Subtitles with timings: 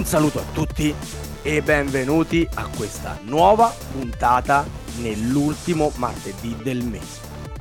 [0.00, 0.94] Un saluto a tutti
[1.42, 7.20] e benvenuti a questa nuova puntata nell'ultimo martedì del mese,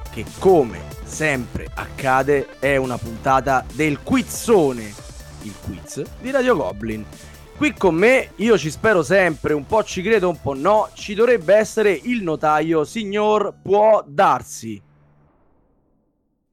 [0.09, 4.83] che come sempre accade è una puntata del quizzone,
[5.41, 7.05] il quiz di Radio Goblin.
[7.57, 11.15] Qui con me, io ci spero sempre, un po' ci credo, un po' no, ci
[11.15, 14.81] dovrebbe essere il notaio, signor Può Darsi.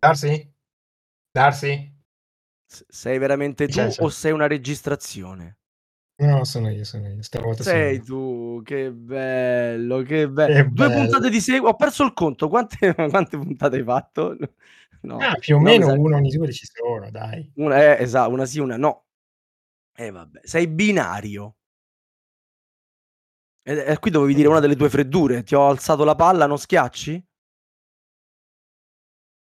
[0.00, 0.52] Darsi?
[1.30, 1.94] Darsi?
[2.66, 5.58] S- sei veramente tu o sei una registrazione?
[6.18, 7.22] No, sono io, sono io.
[7.22, 10.54] Stavolta Sei tu, che bello, che bello.
[10.54, 11.02] Che Due bello.
[11.02, 14.36] puntate di seguito, ho perso il conto, quante, quante puntate hai fatto?
[15.02, 17.52] No, Ah, più o no, meno uno ogni due ci sono, dai.
[17.56, 19.04] Una, eh, esatto, una sì, una no.
[19.94, 21.56] E vabbè, sei binario.
[23.62, 25.42] E, e qui dovevi dire una delle tue freddure.
[25.42, 27.22] Ti ho alzato la palla, non schiacci?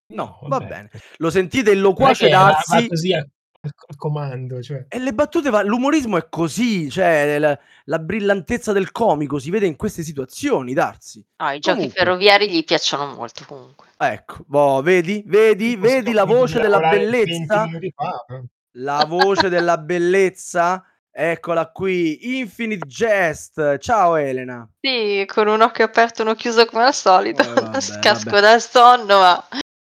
[0.09, 0.67] No, va vabbè.
[0.67, 0.91] bene.
[1.19, 2.89] Lo sentite il loquace va- va Darsi.
[2.89, 3.25] così a,
[3.63, 4.87] a- a comando, cioè.
[4.89, 9.67] E le battute, va- l'umorismo è così, cioè la, la brillantezza del comico si vede
[9.67, 11.23] in queste situazioni, Darsi.
[11.37, 11.99] No, i giochi Comunque.
[11.99, 13.89] ferroviari gli piacciono molto comunque.
[13.99, 17.57] Ecco, boh, vedi, vedi, vedi la voce della bellezza?
[17.61, 18.41] 20 minuti fa, però.
[18.75, 20.85] La voce della bellezza?
[21.13, 23.79] Eccola qui, Infinite Jest.
[23.79, 24.67] Ciao Elena.
[24.81, 27.43] Sì, con un occhio aperto e uno chiuso come al solito.
[27.43, 28.41] Eh, vabbè, Scasco vabbè.
[28.41, 29.49] dal sonno, ma...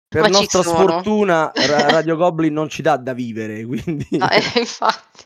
[0.10, 4.42] Per Ma nostra sfortuna Ra- Radio Goblin non ci dà da vivere, quindi no, eh,
[4.60, 5.24] infatti.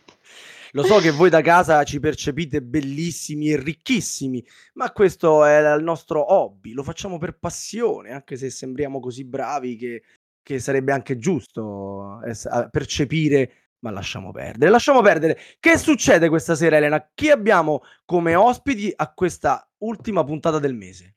[0.74, 5.84] lo so che voi da casa ci percepite bellissimi e ricchissimi, ma questo è il
[5.84, 10.04] nostro hobby, lo facciamo per passione, anche se sembriamo così bravi che,
[10.44, 15.40] che sarebbe anche giusto a- percepire, ma lasciamo perdere, lasciamo perdere.
[15.60, 17.10] Che succede questa sera, Elena?
[17.14, 21.16] Chi abbiamo come ospiti a questa ultima puntata del mese?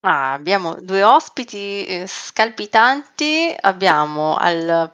[0.00, 3.54] Ah, abbiamo due ospiti eh, scalpitanti.
[3.60, 4.90] Abbiamo al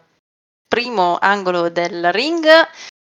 [0.67, 2.47] primo angolo del ring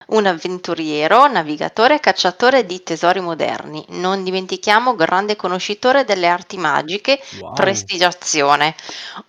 [0.08, 3.84] un avventuriero, navigatore e cacciatore di tesori moderni.
[3.90, 7.52] Non dimentichiamo grande conoscitore delle arti magiche Wow.
[7.52, 8.74] prestigiazione.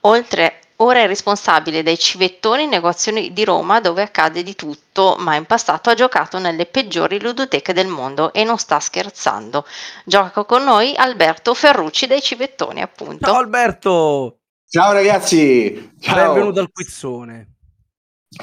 [0.01, 5.45] Oltre, ora è responsabile dei civettoni negozioni di Roma dove accade di tutto, ma in
[5.45, 9.65] passato ha giocato nelle peggiori ludoteche del mondo e non sta scherzando.
[10.03, 13.25] Gioca con noi Alberto Ferrucci dei civettoni, appunto.
[13.25, 16.33] Ciao Alberto, Ciao ragazzi, ciao.
[16.33, 17.55] benvenuto al quizzone.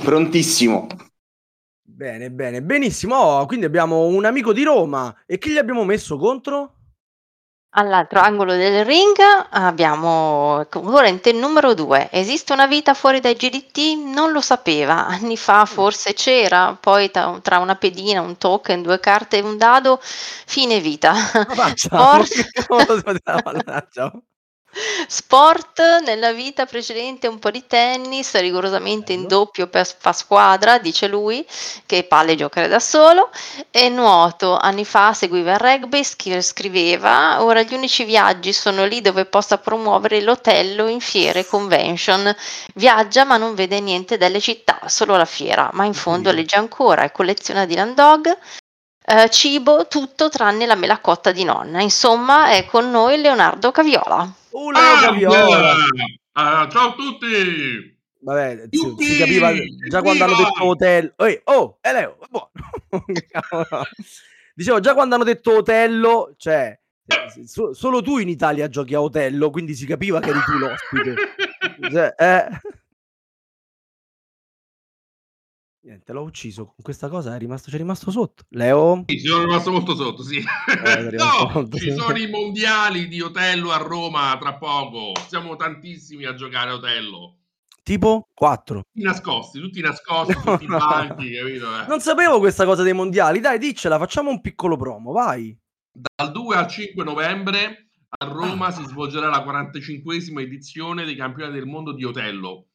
[0.03, 0.87] Prontissimo.
[1.83, 3.17] Bene, bene, benissimo.
[3.17, 6.77] Oh, quindi abbiamo un amico di Roma e chi gli abbiamo messo contro?
[7.75, 9.17] All'altro angolo del ring
[9.51, 12.09] abbiamo concorrente numero 2.
[12.13, 13.97] Esiste una vita fuori dai GDT?
[13.97, 15.07] Non lo sapeva.
[15.07, 19.57] Anni fa forse c'era, poi ta- tra una pedina, un token, due carte e un
[19.57, 21.15] dado, fine vita.
[21.75, 22.29] Sport.
[25.07, 31.09] Sport nella vita precedente un po' di tennis, rigorosamente in doppio per fa squadra, dice
[31.09, 31.47] lui,
[31.85, 33.31] che palle giocare da solo,
[33.71, 39.27] e nuoto, anni fa seguiva il rugby, scriveva, ora gli unici viaggi sono lì dove
[39.27, 42.35] possa promuovere l'hotello in fiere, convention,
[42.75, 47.03] viaggia ma non vede niente delle città, solo la fiera, ma in fondo legge ancora
[47.03, 48.39] e colleziona Dylan Dog.
[49.05, 51.81] Eh, cibo, tutto tranne la mela cotta di nonna.
[51.81, 54.33] Insomma, è con noi Leonardo Caviola.
[54.51, 55.75] Uh, Leo Caviola.
[56.33, 58.01] Ah, ciao a tutti!
[58.21, 59.53] Vabbè, si, si capiva
[59.89, 61.13] già quando hanno detto hotel.
[61.17, 62.51] Ehi, oh, è Leo, è buono.
[64.55, 66.79] Dicevo, già quando hanno detto Otello, cioè,
[67.45, 71.15] so- solo tu in Italia giochi a Otello, quindi si capiva che eri tu l'ospite.
[71.91, 72.49] Cioè, eh.
[75.85, 78.45] Niente, l'ho ucciso con questa cosa, è rimasto, c'è rimasto sotto.
[78.51, 79.03] Leo?
[79.09, 80.37] Sì, sono rimasto molto sotto, sì.
[81.09, 82.03] rimasto no, molto ci sotto.
[82.03, 85.13] sono i mondiali di Otello a Roma tra poco.
[85.27, 87.39] Siamo tantissimi a giocare a Otello.
[87.83, 88.83] Tipo 4.
[88.93, 90.79] Tutti nascosti, tutti nascosti, No, tutti no.
[90.79, 91.81] banchi, capito?
[91.81, 91.87] eh?
[91.89, 93.41] Non sapevo questa cosa dei mondiali.
[93.41, 95.57] Dai, diccela, facciamo un piccolo promo, vai.
[95.91, 101.67] Dal 2 al 5 novembre a Roma si svolgerà la 45esima edizione dei campioni del
[101.67, 102.67] mondo di Otello.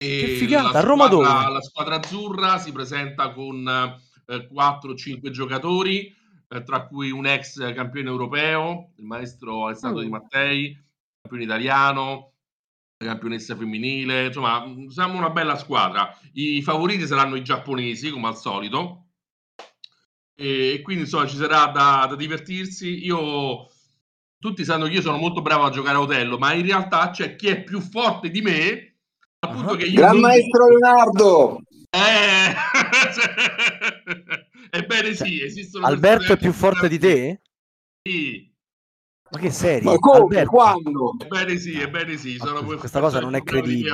[0.00, 1.52] E Che figata, la a Roma squadra- dove?
[1.52, 6.14] La squadra azzurra si presenta con eh, 4 o 5 giocatori,
[6.48, 10.04] eh, tra cui un ex campione europeo, il maestro Alessandro Mm.
[10.04, 10.84] Di Mattei,
[11.20, 12.32] campione italiano,
[12.96, 16.16] campionessa femminile, insomma, mh, siamo una bella squadra.
[16.34, 19.06] I favoriti saranno i giapponesi, come al solito.
[20.36, 23.04] E, e quindi insomma ci sarà da, da divertirsi.
[23.04, 23.66] Io
[24.38, 27.34] tutti sanno che io sono molto bravo a giocare a Otello, ma in realtà c'è
[27.34, 28.87] chi è più forte di me.
[29.40, 29.76] Appunto Ah.
[29.76, 31.60] che io Gran non- maestro Leonardo.
[31.90, 32.54] Eh!
[34.70, 37.40] Ebbene sì, esistono Alberto è più forte di te?
[38.02, 38.46] Sì.
[39.30, 39.82] Ma che serie?
[39.82, 40.20] Ma come?
[40.22, 40.50] Alberto?
[40.50, 41.14] Quando?
[41.20, 42.36] Ebbene sì, ebbene sì.
[42.38, 43.90] Sono questa cosa non è credibile.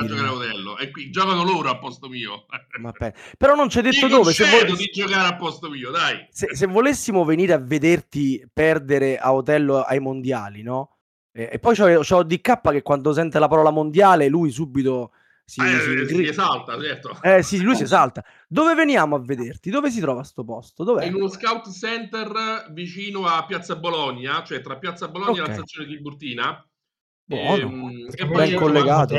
[0.79, 2.45] E qui giocano loro a posto mio.
[2.79, 4.31] Ma pe- Però non c'è detto Ti dove.
[4.33, 6.25] Se, concedo vol- di giocare a posto mio, dai.
[6.31, 10.97] se- se volessimo venire a vederti perdere a Otello ai mondiali, no?
[11.33, 15.11] E, e poi c'ho, c'ho DK che quando sente la parola mondiale lui subito
[15.47, 17.17] si, Eh, si si esalta, certo.
[17.21, 18.23] Eh sì, lui si esalta.
[18.47, 19.69] Dove veniamo a vederti?
[19.69, 20.83] Dove si trova sto posto?
[20.83, 21.05] Dov'è?
[21.05, 25.47] in uno scout center vicino a Piazza Bologna, cioè tra Piazza Bologna e Ok.
[25.47, 26.67] la stazione Tiburtina.
[27.27, 27.55] Buono.
[27.89, 29.15] Ehm, e Ben poi io collegato.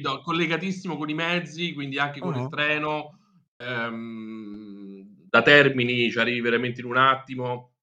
[0.00, 2.42] do- collegatissimo con i mezzi, quindi anche con Ah.
[2.42, 3.18] il treno.
[3.56, 7.73] ehm, da Termini ci arrivi veramente in un attimo.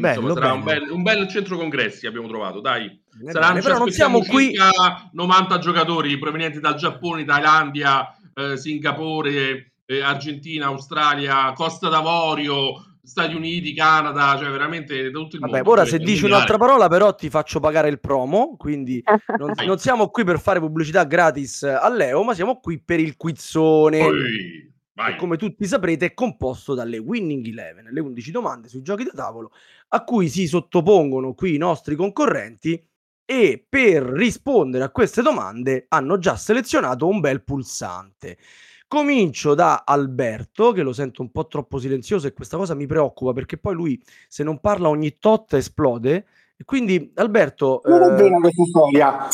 [0.00, 0.84] Bello, insomma, sarà un bello.
[0.86, 3.00] bel, un bel centro congressi abbiamo trovato, dai.
[3.18, 4.54] Bene, Saranno, però non siamo qui.
[4.54, 13.34] circa 90 giocatori provenienti dal Giappone, Thailandia, eh, Singapore, eh, Argentina, Australia, Costa d'Avorio, Stati
[13.34, 15.70] Uniti, Canada, cioè veramente da tutto il Vabbè, mondo.
[15.70, 18.54] ora Cioè, se dici un'altra parola, però ti faccio pagare il promo.
[18.58, 19.02] Quindi
[19.38, 23.16] non, non siamo qui per fare pubblicità gratis a Leo, ma siamo qui per il
[23.16, 23.98] quizzone.
[23.98, 25.12] Poi, vai.
[25.12, 29.12] che come tutti saprete è composto dalle Winning Eleven, le 11 domande sui giochi da
[29.14, 29.52] tavolo
[29.88, 32.84] a cui si sottopongono qui i nostri concorrenti
[33.24, 38.38] e per rispondere a queste domande hanno già selezionato un bel pulsante.
[38.86, 43.34] Comincio da Alberto, che lo sento un po' troppo silenzioso e questa cosa mi preoccupa
[43.34, 46.26] perché poi lui se non parla ogni tot esplode.
[46.56, 49.28] E quindi Alberto, Non è eh, vera questa storia.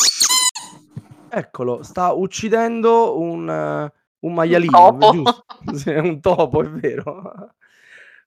[1.29, 3.93] eccolo, sta uccidendo un, eh,
[4.25, 5.23] un maialino, topo.
[5.75, 7.53] Sì, è un topo, è vero.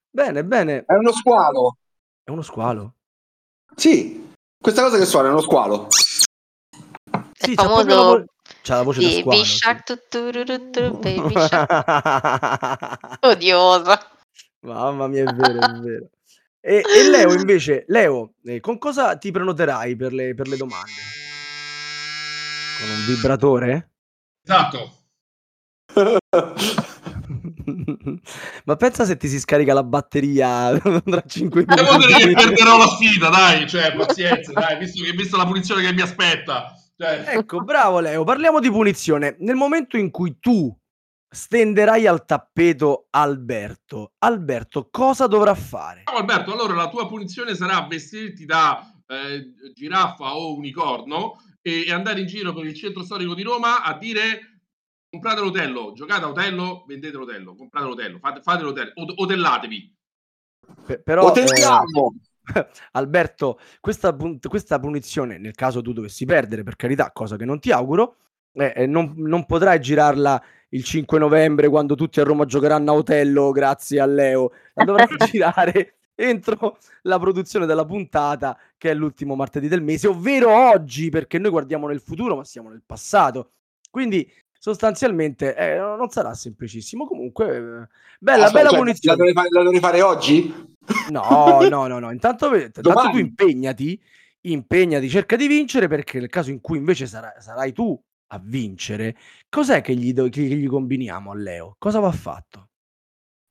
[0.09, 0.83] Bene, bene.
[0.85, 1.77] È uno squalo.
[2.23, 2.95] È uno squalo.
[3.75, 4.31] Sì,
[4.61, 5.87] questa cosa che suona è uno squalo.
[5.89, 8.25] Sì, c'ha proprio la, famoso vo-
[8.61, 9.07] c'ha la voce da
[10.99, 12.97] Baby squalo.
[13.21, 14.11] Odiosa.
[14.61, 16.09] Mamma mia, è vero, è vero.
[16.59, 20.91] E, e Leo invece, Leo, eh, con cosa ti prenoterai per le, per le domande?
[22.79, 23.91] Con un vibratore?
[24.43, 24.98] Esatto.
[28.65, 31.83] Ma pensa se ti si scarica la batteria tra 5 minuti.
[31.83, 35.81] Devo dire che perderò la sfida, dai, cioè, pazienza, dai, visto che visto la punizione
[35.81, 36.73] che mi aspetta.
[36.97, 39.35] Cioè, Ecco, bravo Leo, parliamo di punizione.
[39.39, 40.75] Nel momento in cui tu
[41.31, 46.03] stenderai al tappeto Alberto, Alberto cosa dovrà fare?
[46.05, 51.91] Ciao Alberto, allora la tua punizione sarà vestirti da eh, giraffa o unicorno e, e
[51.91, 54.48] andare in giro per il centro storico di Roma a dire
[55.09, 59.97] comprate l'hotello, giocate a hotello, vendete l'hotello, comprate l'hotello, fate, fate l'hotello, od- hotellatevi.
[60.85, 62.15] Pe- però, eh, Hotelliamo.
[62.91, 67.59] Alberto, questa, pun- questa punizione, nel caso tu dovessi perdere, per carità, cosa che non
[67.59, 68.17] ti auguro,
[68.53, 72.95] eh, eh, non, non potrai girarla il 5 novembre quando tutti a Roma giocheranno a
[72.95, 74.51] Otello, grazie a Leo.
[74.73, 80.51] La dovrai girare entro la produzione della puntata, che è l'ultimo martedì del mese, ovvero
[80.51, 83.53] oggi, perché noi guardiamo nel futuro, ma siamo nel passato.
[83.89, 84.29] Quindi
[84.59, 87.07] sostanzialmente eh, non sarà semplicissimo.
[87.07, 87.87] Comunque, eh,
[88.19, 89.17] bella, Aspetta, bella cioè, punizione.
[89.17, 90.53] La dovrei, fare, la dovrei fare oggi?
[91.09, 92.11] No, no, no, no.
[92.11, 93.99] Intanto, ve- intanto tu impegnati,
[94.41, 97.99] impegnati, cerca di vincere perché nel caso in cui invece sarà- sarai tu
[98.31, 99.15] a vincere,
[99.49, 101.75] cos'è che gli, do- che gli combiniamo a Leo?
[101.79, 102.67] Cosa va fatto?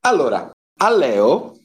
[0.07, 0.51] Allora,
[0.81, 1.59] a Leo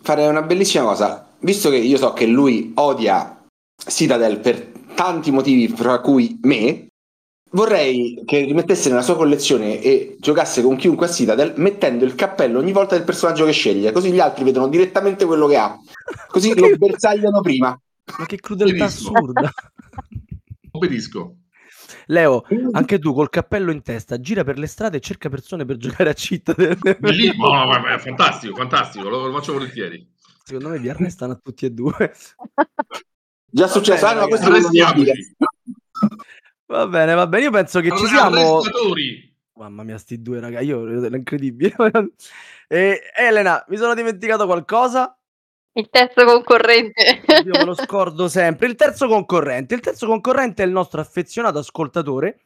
[0.00, 3.44] farei una bellissima cosa, visto che io so che lui odia
[3.76, 6.85] Citadel per tanti motivi, fra cui me,
[7.56, 12.58] vorrei che rimettesse nella sua collezione e giocasse con chiunque a Citadel mettendo il cappello
[12.58, 15.76] ogni volta del personaggio che sceglie, così gli altri vedono direttamente quello che ha,
[16.28, 17.80] così lo bersagliano prima.
[18.18, 19.10] Ma che crudeltà Benissimo.
[19.12, 19.50] assurda.
[20.70, 21.36] Obbedisco.
[22.08, 25.76] Leo, anche tu col cappello in testa, gira per le strade e cerca persone per
[25.76, 26.78] giocare a Citadel.
[27.00, 30.06] Bellissimo, no, no, è fantastico, fantastico, lo, lo faccio volentieri.
[30.44, 32.12] Secondo me vi arrestano a tutti e due.
[33.50, 34.58] Già successo, ah, no, questo non.
[34.58, 35.36] Arrestiamoci.
[36.66, 37.44] Va bene, va bene.
[37.44, 38.60] Io penso che ci siamo.
[39.54, 41.74] Mamma mia, sti due, raga, io è incredibile.
[42.68, 45.16] e, Elena, mi sono dimenticato qualcosa?
[45.72, 47.22] Il terzo concorrente.
[47.44, 48.66] Io me lo scordo sempre.
[48.66, 49.74] Il terzo concorrente.
[49.74, 52.40] Il terzo concorrente è il nostro affezionato ascoltatore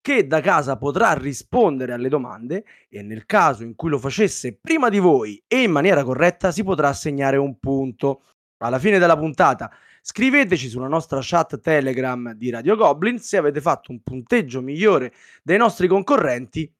[0.00, 4.88] che da casa potrà rispondere alle domande e nel caso in cui lo facesse prima
[4.88, 8.22] di voi e in maniera corretta si potrà assegnare un punto.
[8.58, 9.70] Alla fine della puntata
[10.04, 15.56] scriveteci sulla nostra chat Telegram di Radio Goblin se avete fatto un punteggio migliore dei
[15.56, 16.70] nostri concorrenti.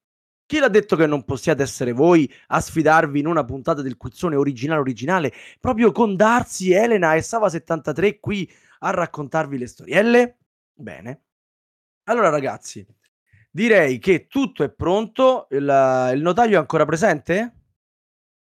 [0.45, 4.35] Chi l'ha detto che non possiate essere voi a sfidarvi in una puntata del quizzone
[4.37, 8.50] originale originale proprio con Darsi, Elena e Sava73 qui
[8.81, 10.38] a raccontarvi le storielle?
[10.75, 11.23] Bene.
[12.05, 12.85] Allora ragazzi,
[13.50, 15.47] direi che tutto è pronto.
[15.50, 17.55] Il, il notaio è ancora presente?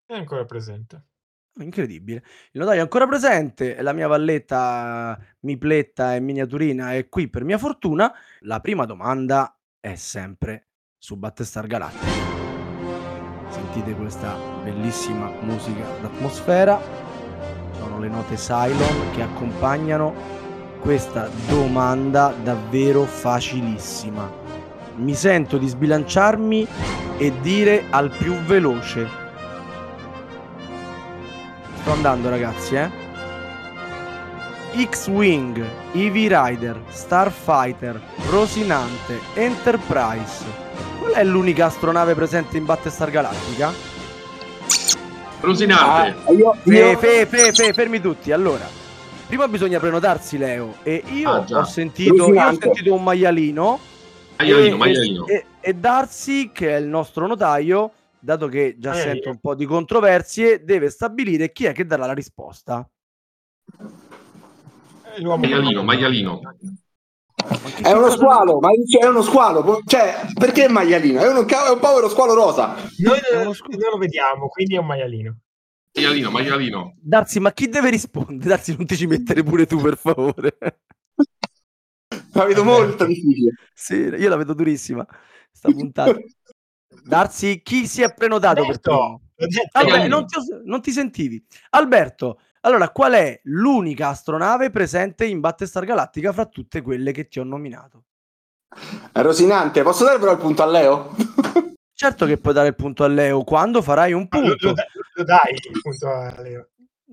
[0.06, 1.09] È ancora presente.
[1.58, 2.22] Incredibile.
[2.52, 7.58] Il notaio è ancora presente, la mia valletta mipletta e miniaturina è qui per mia
[7.58, 8.12] fortuna.
[8.40, 12.28] La prima domanda è sempre su Battlestar Galactica.
[13.50, 16.80] Sentite questa bellissima musica d'atmosfera.
[17.72, 20.14] Sono le note Cylon che accompagnano
[20.80, 24.30] questa domanda davvero facilissima.
[24.96, 26.66] Mi sento di sbilanciarmi
[27.18, 29.19] e dire al più veloce
[31.90, 32.88] Sto andando ragazzi, eh.
[34.88, 40.44] X-Wing, Eevee Rider, Starfighter, Rosinante, Enterprise.
[41.00, 43.72] Qual è l'unica astronave presente in Battlestar Galactica?
[45.40, 46.14] Rosinante.
[46.26, 48.30] Ah, io, io- fe, fe, fe, fermi tutti.
[48.30, 48.68] Allora,
[49.26, 53.80] prima bisogna prenotarsi Leo e io Ah, ho sentito, io ho sentito un maialino
[54.38, 55.26] Maialino, e, maialino.
[55.26, 57.90] e, e Darcy, che è il nostro notaio,
[58.20, 59.12] dato che già Maialino.
[59.12, 62.88] sento un po' di controversie, deve stabilire chi è che darà la risposta.
[65.14, 66.40] È l'uomo Maialino, maialino.
[67.82, 69.80] È uno squalo, ma è uno squalo.
[69.84, 71.20] Cioè, perché è maialino?
[71.20, 72.76] È, uno, è un povero squalo rosa.
[72.98, 73.52] Noi non
[73.92, 75.38] lo vediamo, quindi è un maialino.
[75.94, 76.94] Maialino, maialino.
[77.00, 78.48] Darsi, ma chi deve rispondere?
[78.48, 80.56] Darsi, non ti ci mettere pure tu, per favore.
[82.32, 83.54] La vedo molto difficile.
[83.74, 85.06] sì, io la vedo durissima.
[85.50, 86.16] Sta puntata.
[87.04, 89.20] Darsi, chi si è prenotato per Alberto.
[89.72, 90.16] Albe- Maialino.
[90.18, 91.42] non, ti, non ti sentivi.
[91.70, 97.38] Alberto, allora, qual è l'unica astronave presente in Battlestar Galactica fra tutte quelle che ti
[97.38, 98.04] ho nominato?
[99.12, 99.82] È rosinante.
[99.82, 101.14] Posso dare però il punto a Leo?
[102.00, 104.68] Certo che puoi dare il punto a Leo quando farai un Lo, punto.
[104.68, 106.68] lo da- lo dai appunto a Leo.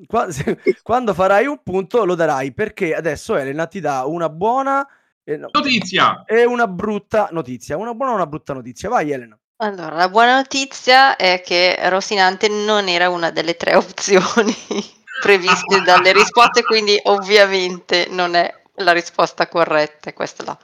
[0.05, 4.88] Qua- se- quando farai un punto lo darai perché adesso Elena ti dà una buona
[5.25, 6.24] eh, no, Notizia.
[6.25, 7.75] e una brutta notizia.
[7.75, 8.88] Una buona o una brutta notizia?
[8.88, 9.38] Vai Elena.
[9.60, 14.54] Allora, la buona notizia è che Rosinante non era una delle tre opzioni
[15.22, 20.14] previste dalle risposte, quindi ovviamente non è la risposta corretta.
[20.14, 20.58] Questa è la,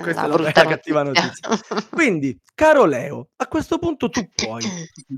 [0.00, 1.48] Questa è la, brutta la cattiva notizia.
[1.90, 4.64] Quindi, caro Leo, a questo punto tu puoi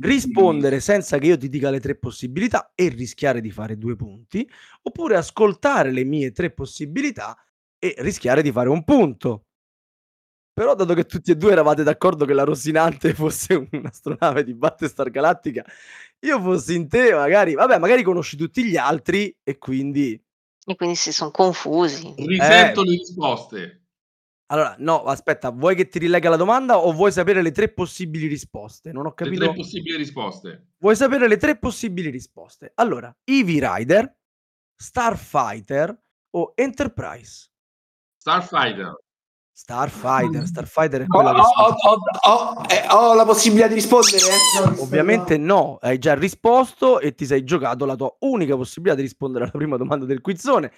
[0.01, 4.49] rispondere senza che io ti dica le tre possibilità e rischiare di fare due punti,
[4.83, 7.37] oppure ascoltare le mie tre possibilità
[7.79, 9.45] e rischiare di fare un punto.
[10.59, 15.09] Però, dato che tutti e due eravate d'accordo che la Rosinante fosse un'astronave di Battlestar
[15.09, 15.65] Galactica,
[16.19, 20.21] io fossi in te, magari, vabbè, magari conosci tutti gli altri e quindi
[20.67, 22.13] E quindi si sono confusi.
[22.17, 22.87] Risento Eh.
[22.87, 23.83] le risposte.
[24.47, 28.27] Allora, no, aspetta, vuoi che ti rilegga la domanda o vuoi sapere le tre possibili
[28.27, 28.91] risposte?
[28.91, 29.45] Non ho Le capito.
[29.45, 30.71] tre possibili risposte.
[30.79, 32.73] Vuoi sapere le tre possibili risposte?
[32.75, 34.13] Allora, Eevee Rider,
[34.75, 35.97] Starfighter
[36.31, 37.49] o Enterprise?
[38.17, 38.93] Starfighter.
[39.59, 42.01] Starfighter, Starfighter è quella che ho- ho-
[42.31, 44.23] ho- eh, ho la possibilità di rispondere?
[44.79, 49.45] Ovviamente no, hai già risposto e ti sei giocato la tua unica possibilità di rispondere
[49.45, 50.71] alla prima domanda del quizzone.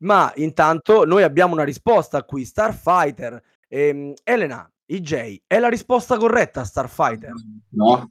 [0.00, 3.42] Ma intanto noi abbiamo una risposta qui, Starfighter.
[3.66, 7.32] Ehm, Elena, EJ, è la risposta corretta Starfighter?
[7.70, 8.08] No.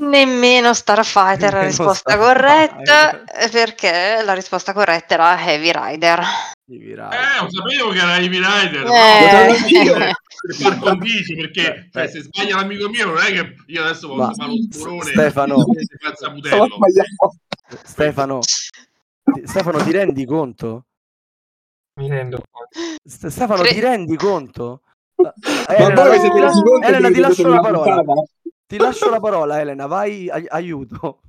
[0.00, 2.36] Nemmeno Starfighter è la Nemmeno risposta Starfighter.
[2.36, 6.22] corretta, eh, perché la risposta corretta era Heavy Rider.
[6.66, 7.12] Eevee Rider.
[7.12, 8.86] Eh, lo sapevo che era Heavy Rider.
[8.86, 9.84] Eh.
[9.84, 10.12] no?
[10.46, 12.08] Per far condici, perché cioè, Eh.
[12.08, 15.56] se sbaglia l'amico mio non è che io adesso Ma- posso fare lo sporone Stefano.
[17.82, 20.84] Stefano, ti- Stefano, ti rendi conto?
[22.00, 22.68] Mi rendo conto.
[23.04, 24.82] St- Stefano, Cre- ti rendi conto?
[25.16, 25.32] Ma
[25.68, 28.02] Elena, voi vai- siete resi conto Elena, ti lascio la parola.
[28.66, 31.20] Ti lascio la parola, Elena, vai, ai- aiuto.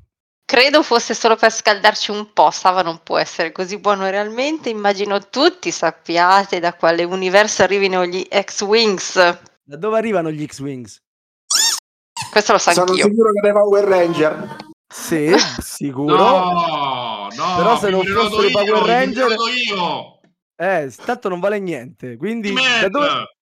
[0.45, 5.27] Credo fosse solo per scaldarci un po', Sava non può essere così buono realmente, immagino
[5.29, 9.39] tutti sappiate da quale universo arrivino gli X-Wings.
[9.63, 11.01] Da dove arrivano gli X-Wings?
[12.29, 13.05] Questo lo so Sono anch'io.
[13.05, 14.55] sicuro che dai Power Ranger.
[14.87, 16.15] Sì, sicuro.
[16.15, 19.35] No, no, Però se non fossero i Power Ranger-
[19.67, 20.19] io.
[20.57, 22.17] Eh, tanto non vale niente.
[22.17, 23.35] Quindi, da dove?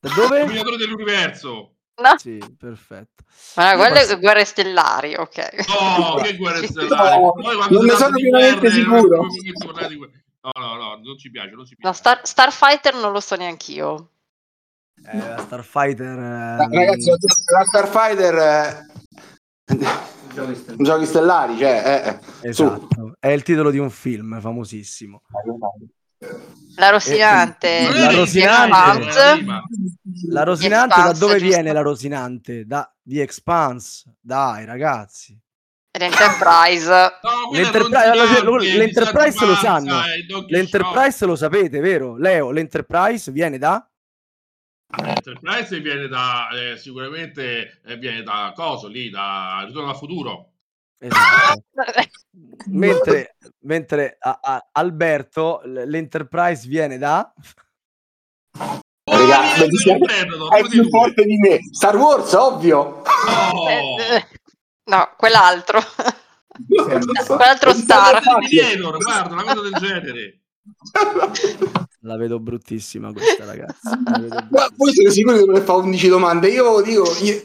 [0.00, 0.46] Da dove?
[0.46, 1.75] dell'universo.
[1.98, 3.24] No, Sì, perfetto.
[3.56, 5.66] ma Io quelle passo- guerre stellari, ok.
[5.68, 7.20] No, che guerre stellari.
[7.20, 7.34] No,
[7.70, 9.22] non ne sono pienamente sicuro.
[9.22, 11.96] No, no, no, non ci piace, non ci No, piace.
[11.98, 14.10] Star- Starfighter non lo so neanch'io.
[15.04, 16.18] Eh, la Starfighter.
[16.18, 19.84] Ehm, Ragazzi, la Starfighter eh,
[20.76, 22.52] Giochi stellari, cioè eh, eh.
[22.52, 22.64] Su.
[22.64, 25.22] Esatto, è il titolo di un film famosissimo.
[26.76, 27.82] La Rosinante.
[27.82, 29.44] Non la Rosinante.
[30.28, 31.46] La Rosinante, da Expanse, dove giusto.
[31.48, 32.66] viene la Rosinante?
[32.66, 34.14] Da The Expanse.
[34.20, 35.38] Dai, ragazzi.
[35.98, 36.88] L'Enterprise.
[36.90, 40.00] No, L'Enterprise, si lo- l'Enterprise lo sanno.
[40.48, 42.16] L'Enterprise lo sapete, vero?
[42.16, 43.88] Leo, l'Enterprise viene da?
[45.02, 50.50] L'Enterprise viene da eh, sicuramente eh, viene da coso lì, da Ritorno al futuro.
[50.98, 51.62] Esatto.
[52.70, 57.32] mentre, mentre a- a- Alberto, l'Enterprise viene da...
[58.58, 61.58] Oh, Raga, vieni, Predator, È più forte di me.
[61.72, 63.02] Star Wars, ovvio.
[63.02, 63.68] Oh.
[63.70, 64.26] Eh,
[64.88, 65.80] No, quell'altro.
[67.26, 68.22] Quell'altro star.
[68.22, 70.40] Terminator, guarda, una cosa del genere.
[72.00, 73.98] La vedo bruttissima questa ragazza.
[74.50, 76.48] Ma voi siete sicuri che non fa 11 domande?
[76.48, 77.04] Io dico...
[77.22, 77.42] Io...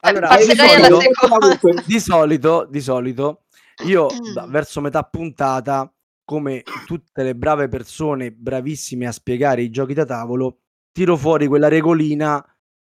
[0.00, 3.44] Allora, di solito, di solito, di solito,
[3.86, 4.50] io Mm.
[4.50, 5.90] verso metà puntata,
[6.24, 10.58] come tutte le brave persone bravissime a spiegare i giochi da tavolo,
[10.92, 12.42] tiro fuori quella regolina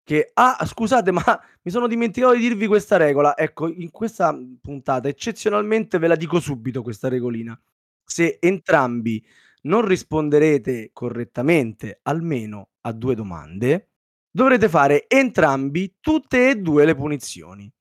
[0.03, 1.23] che, ah, scusate, ma
[1.61, 3.37] mi sono dimenticato di dirvi questa regola.
[3.37, 7.59] Ecco, in questa puntata, eccezionalmente, ve la dico subito questa regolina.
[8.03, 9.25] Se entrambi
[9.61, 13.91] non risponderete correttamente almeno a due domande,
[14.33, 17.71] dovrete fare entrambi tutte e due le punizioni.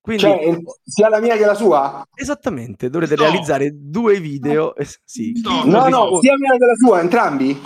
[0.00, 2.06] Quindi, Cioè, sia la mia che la sua?
[2.14, 3.22] esattamente, dovrete No.
[3.22, 4.74] realizzare due video.
[4.76, 7.58] eh, sì, No, No, no, sia la mia che la sua, entrambi?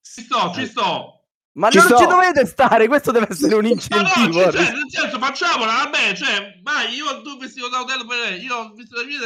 [0.00, 1.10] Ci sto, ci sto.
[1.56, 1.98] Ma Ci non sto.
[1.98, 4.32] ci dovete stare, questo deve essere un Ma no, incentivo.
[4.40, 8.42] cioè, cioè, nel senso, facciamola, vabbè, cioè, vai, io tu vestito da hotel per lei,
[8.42, 9.18] io ho visto le mie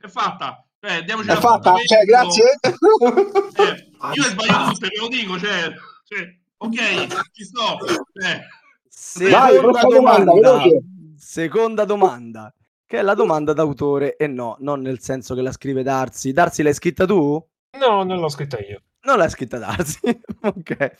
[0.00, 0.64] è fatta.
[0.80, 1.74] Cioè, diamoci È fatta?
[1.84, 2.58] Cioè, grazie.
[2.62, 5.72] Eh, io sbaglio tutte, ve lo dico, cioè,
[6.06, 7.78] cioè, ok, ci sto.
[8.14, 8.40] Eh.
[8.88, 10.82] Seconda Vai, domanda, veloce.
[11.16, 12.54] seconda domanda,
[12.86, 16.32] che è la domanda d'autore e no, non nel senso che la scrive Darsi.
[16.32, 17.44] Darsi l'hai scritta tu?
[17.78, 18.82] No, non l'ho scritta io.
[19.02, 19.98] Non l'ha scritta Darsi.
[20.42, 20.94] ok.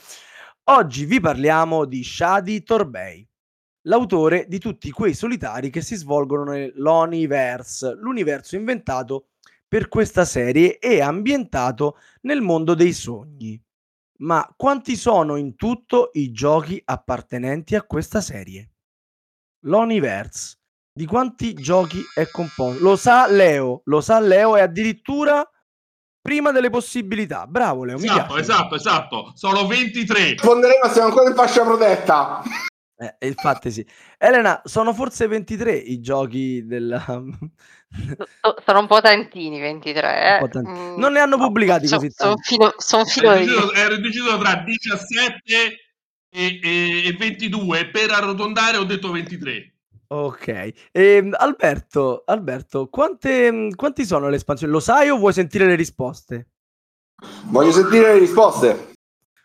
[0.64, 3.26] Oggi vi parliamo di Shadi Torbey,
[3.82, 9.26] l'autore di tutti quei solitari che si svolgono nell'Oniverse, l'universo inventato
[9.68, 13.60] per questa serie e ambientato nel mondo dei sogni.
[14.18, 18.70] Ma quanti sono in tutto i giochi appartenenti a questa serie?
[19.64, 20.58] L'Oniverse.
[20.92, 22.80] Di quanti giochi è composto?
[22.82, 25.44] Lo sa Leo, lo sa Leo e addirittura
[26.20, 27.46] prima delle possibilità.
[27.48, 28.40] Bravo Leo, mi Esatto, piace.
[28.40, 29.32] esatto, esatto.
[29.34, 30.30] Sono 23.
[30.30, 32.42] Risponderemo, siamo ancora in fascia protetta.
[32.96, 33.84] Eh, e infatti sì.
[34.18, 37.02] Elena, sono forse 23 i giochi della...
[38.40, 40.38] So- Sono un po' tantini, 23.
[40.40, 40.70] Un po' tanti.
[40.70, 42.48] Mm, Non ne hanno pubblicati so- così Sono tanti.
[42.48, 45.54] filo, son filo Ero deciso, ero deciso tra 17
[46.28, 47.90] e, e- e 22.
[47.90, 49.74] Per arrotondare ho detto 23.
[50.08, 50.72] Ok.
[50.92, 54.72] Ehm, Alberto, Alberto, quante, mm, quanti sono le espansioni?
[54.72, 56.48] Lo sai o vuoi sentire le risposte?
[57.44, 58.93] Voglio sentire le risposte.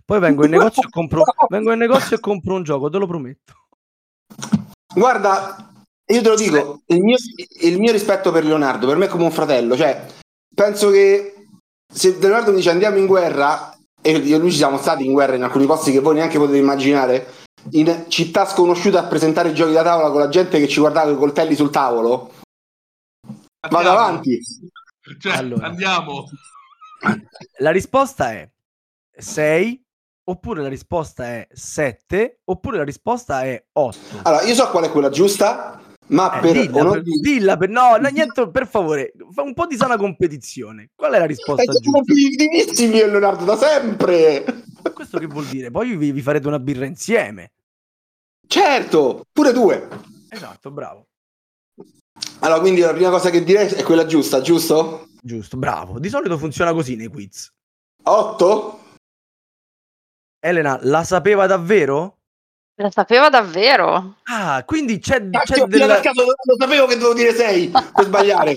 [0.09, 3.05] Poi vengo in negozio e compro, vengo in negozio e compro un gioco, te lo
[3.05, 3.53] prometto.
[4.91, 5.71] Guarda,
[6.07, 7.15] io te lo dico, il mio,
[7.61, 10.03] il mio rispetto per Leonardo, per me è come un fratello, cioè,
[10.55, 11.45] penso che
[11.93, 15.11] se Leonardo mi dice andiamo in guerra, e io e lui ci siamo stati in
[15.13, 17.27] guerra in alcuni posti che voi neanche potete immaginare,
[17.73, 21.05] in città sconosciute a presentare i giochi da tavola con la gente che ci guardava
[21.05, 22.33] con i coltelli sul tavolo,
[23.69, 23.95] vado Andiamo.
[23.95, 24.39] avanti.
[25.19, 25.67] Cioè, Allora.
[25.67, 26.27] andiamo.
[27.59, 28.49] La risposta è
[29.15, 29.83] 6,
[30.29, 33.97] oppure la risposta è 7, oppure la risposta è 8.
[34.23, 37.57] Allora, io so qual è quella giusta, ma Eh, per dilla, onore per, di- dilla
[37.57, 40.89] per- no, no, niente, per favore, fa un po' di sana competizione.
[40.95, 41.89] Qual è la risposta Eh, giusta?
[41.91, 44.43] competitivissimi io e Leonardo da sempre.
[44.93, 45.71] Questo che vuol dire?
[45.71, 47.51] Poi vi, vi farete una birra insieme.
[48.47, 49.87] Certo, pure due.
[50.29, 51.07] Esatto, bravo.
[52.39, 55.07] Allora, quindi la prima cosa che direi è quella giusta, giusto?
[55.21, 55.99] Giusto, bravo.
[55.99, 57.51] Di solito funziona così nei quiz.
[58.03, 58.78] 8?
[60.39, 62.17] Elena, la sapeva davvero?
[62.75, 64.15] La sapeva davvero?
[64.23, 65.79] Ah, quindi c'è, c'è Cacchio, del...
[65.85, 65.99] del...
[65.99, 68.51] caso, lo sapevo che dovevo dire 6 per sbagliare.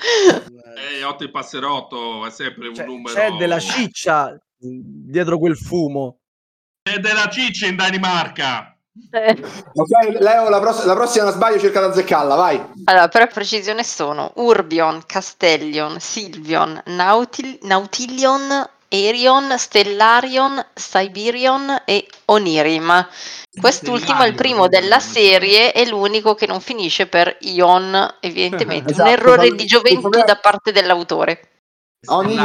[0.00, 3.14] Eh, 8 il passerotto è sempre un c'è, numero.
[3.14, 6.18] c'è della ciccia dietro quel fumo.
[6.82, 8.76] C'è della ciccia in Danimarca.
[9.10, 12.62] Eh, Ok, Leo, la, pross- la prossima sbaglio cerca di azzeccarla, vai.
[12.84, 23.06] Allora, per precisione sono Urbion, Castellion, Silvion, Nautil- Nautilion, Erion, Stellarion, Siberion e Onirim.
[23.60, 28.92] Quest'ultimo è il primo della serie e l'unico che non finisce per Ion, evidentemente.
[28.92, 31.62] Esatto, Un errore di gioventù da parte dell'autore.
[32.06, 32.36] Ogni-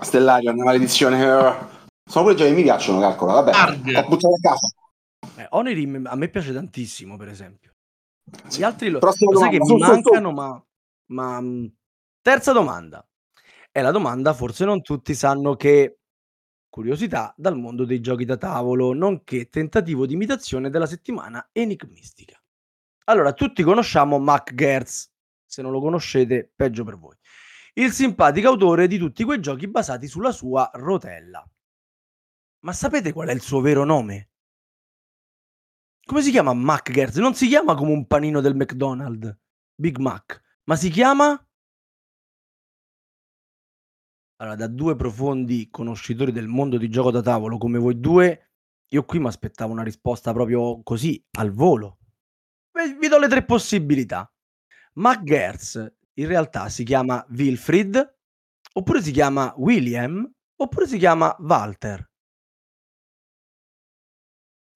[0.00, 1.18] Stellarion, una maledizione.
[1.20, 3.52] Sono pure giochi che mi piacciono, calcola, vabbè.
[3.52, 3.96] Arg.
[4.04, 4.74] Ho buttato a casa.
[5.36, 7.72] Eh, Onirim a me piace tantissimo, per esempio.
[8.48, 9.90] Gli altri lo, lo sai che domanda, mi su, su, su.
[9.90, 10.64] mancano, ma,
[11.12, 11.40] ma...
[11.40, 11.72] mh,
[12.22, 13.04] Terza domanda.
[13.72, 15.94] È la domanda, forse non tutti sanno che...
[16.70, 22.40] Curiosità dal mondo dei giochi da tavolo, nonché tentativo di imitazione della settimana enigmistica.
[23.06, 25.10] Allora, tutti conosciamo Mac Gertz.
[25.44, 27.16] Se non lo conoscete, peggio per voi.
[27.74, 31.44] Il simpatico autore di tutti quei giochi basati sulla sua rotella.
[32.60, 34.30] Ma sapete qual è il suo vero nome?
[36.04, 37.16] Come si chiama McGers?
[37.16, 39.36] Non si chiama come un panino del McDonald's,
[39.74, 41.44] Big Mac, ma si chiama...
[44.40, 48.52] Allora, da due profondi conoscitori del mondo di gioco da tavolo come voi due,
[48.88, 51.98] io qui mi aspettavo una risposta proprio così, al volo.
[52.72, 54.32] Vi vi do le tre possibilità.
[54.94, 58.16] McGers in realtà si chiama Wilfried,
[58.72, 60.26] oppure si chiama William,
[60.56, 62.10] oppure si chiama Walter.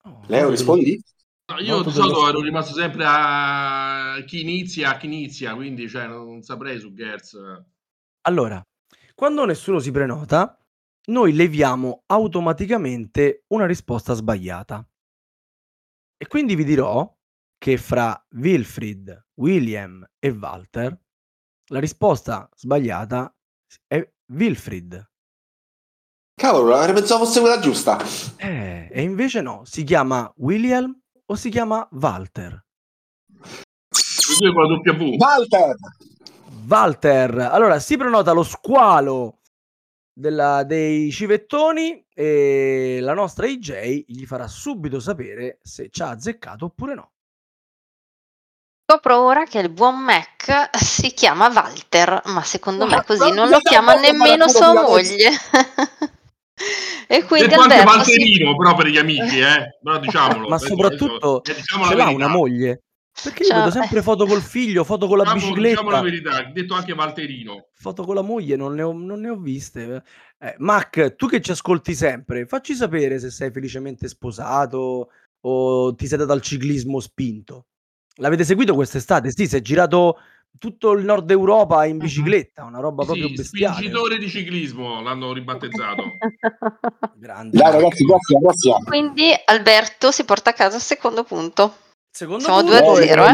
[0.03, 1.03] Oh, Leo, rispondi?
[1.46, 6.07] No, io di solito ero rimasto sempre a chi inizia, a chi inizia, quindi cioè,
[6.07, 7.38] non saprei su Gertz.
[8.27, 8.62] Allora,
[9.14, 10.59] quando nessuno si prenota,
[11.07, 14.87] noi leviamo automaticamente una risposta sbagliata.
[16.16, 17.11] E quindi vi dirò
[17.59, 20.98] che fra Wilfried, William e Walter
[21.68, 23.35] la risposta sbagliata
[23.87, 25.11] è Wilfried.
[26.35, 27.98] Cavolo, avrei pensato fosse quella giusta.
[28.37, 30.94] Eh, e invece no, si chiama William
[31.27, 32.64] o si chiama Walter?
[34.40, 35.16] Io con la W.
[35.16, 35.77] Walter!
[36.66, 37.38] Walter.
[37.53, 39.38] Allora, si prenota lo squalo
[40.12, 46.66] della- dei civettoni e la nostra IJ gli farà subito sapere se ci ha azzeccato
[46.66, 47.11] oppure no.
[48.87, 53.35] Scopro ora che il buon Mac si chiama Walter, ma secondo me Ma- così ma-
[53.35, 55.31] non lo chiama ma nemmeno sua moglie.
[57.09, 58.11] e quindi Detto anche Alberto si...
[58.18, 59.79] Valterino, però per gli amici, eh.
[59.83, 60.48] Però diciamolo.
[60.48, 62.24] Ma adesso- soprattutto adesso- eh, diciamo ce l'ha verità.
[62.24, 62.83] una moglie?
[63.22, 66.33] Perché io Ciao, vedo sempre foto col figlio, foto con la Diciamo, diciamo la bicicletta,
[66.33, 67.68] verità, detto anche Valterino.
[67.72, 70.03] foto con la moglie, non ne ho, non ne ho viste.
[70.38, 76.07] Eh, Mac, tu che ci ascolti sempre, facci sapere se sei felicemente sposato o ti
[76.07, 77.66] sei dato al ciclismo spinto.
[78.16, 79.31] L'avete seguito quest'estate?
[79.31, 80.18] Sì, si è girato
[80.59, 83.77] tutto il nord Europa in bicicletta, una roba proprio Sì, bestiale.
[83.77, 86.03] spingitore di ciclismo l'hanno ribattezzato.
[87.14, 88.77] Grande Dai ragazzi, prossima, prossima.
[88.85, 91.77] Quindi Alberto si porta a casa il secondo punto.
[92.16, 93.24] Secondo Siamo punto- due a zero,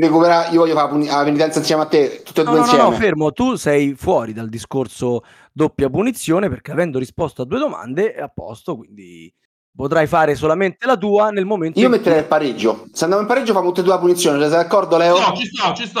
[0.00, 2.70] recuperare- Io voglio fare la penitenza insieme a te, tutte e No, due no, no,
[2.72, 2.90] insieme.
[2.90, 8.14] no, fermo, tu sei fuori dal discorso doppia punizione perché avendo risposto a due domande
[8.14, 9.32] è a posto, quindi
[9.74, 12.84] potrai fare solamente la tua nel momento Io metterei il pareggio.
[12.92, 14.38] Se andiamo in pareggio, famo tutte e due la punizione.
[14.38, 15.18] Cioè, sei d'accordo, Leo?
[15.18, 16.00] No, ci sto, ci sto.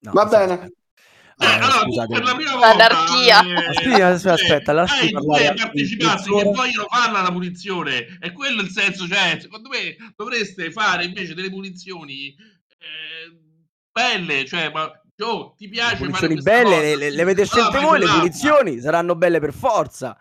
[0.00, 0.72] No, Va bene.
[1.36, 1.58] Aspetta.
[1.58, 2.12] Eh, Allora, scusate.
[2.14, 3.42] per la prima volta L'anarchia.
[3.44, 8.18] eh, Aspetta, aspetta, cioè, aspetta, lasci parlare due al partecipanti che vogliono farla la punizione
[8.20, 12.28] e quello è il senso cioè secondo me dovreste fare invece delle punizioni
[12.78, 13.38] eh,
[13.90, 14.90] belle cioè ma
[15.22, 18.80] oh, ti Le piace fare punizioni belle le, le- le avete scelte voi, le punizioni
[18.80, 20.16] saranno belle per forza.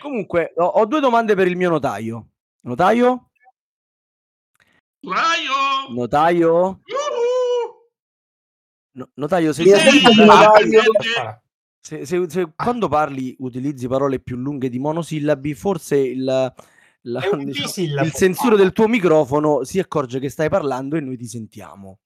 [0.00, 2.28] Comunque, ho, ho due domande per il mio notaio.
[2.62, 3.30] Notaio?
[5.06, 5.94] Raio!
[5.94, 6.80] Notaio?
[6.86, 7.07] Yuhu!
[8.98, 9.78] No- notaio, se, se-
[11.80, 16.52] se- se- se quando parli utilizzi parole più lunghe di monosillabi, forse il, la-
[17.44, 22.00] diciamo, il sensore del tuo microfono si accorge che stai parlando e noi ti sentiamo.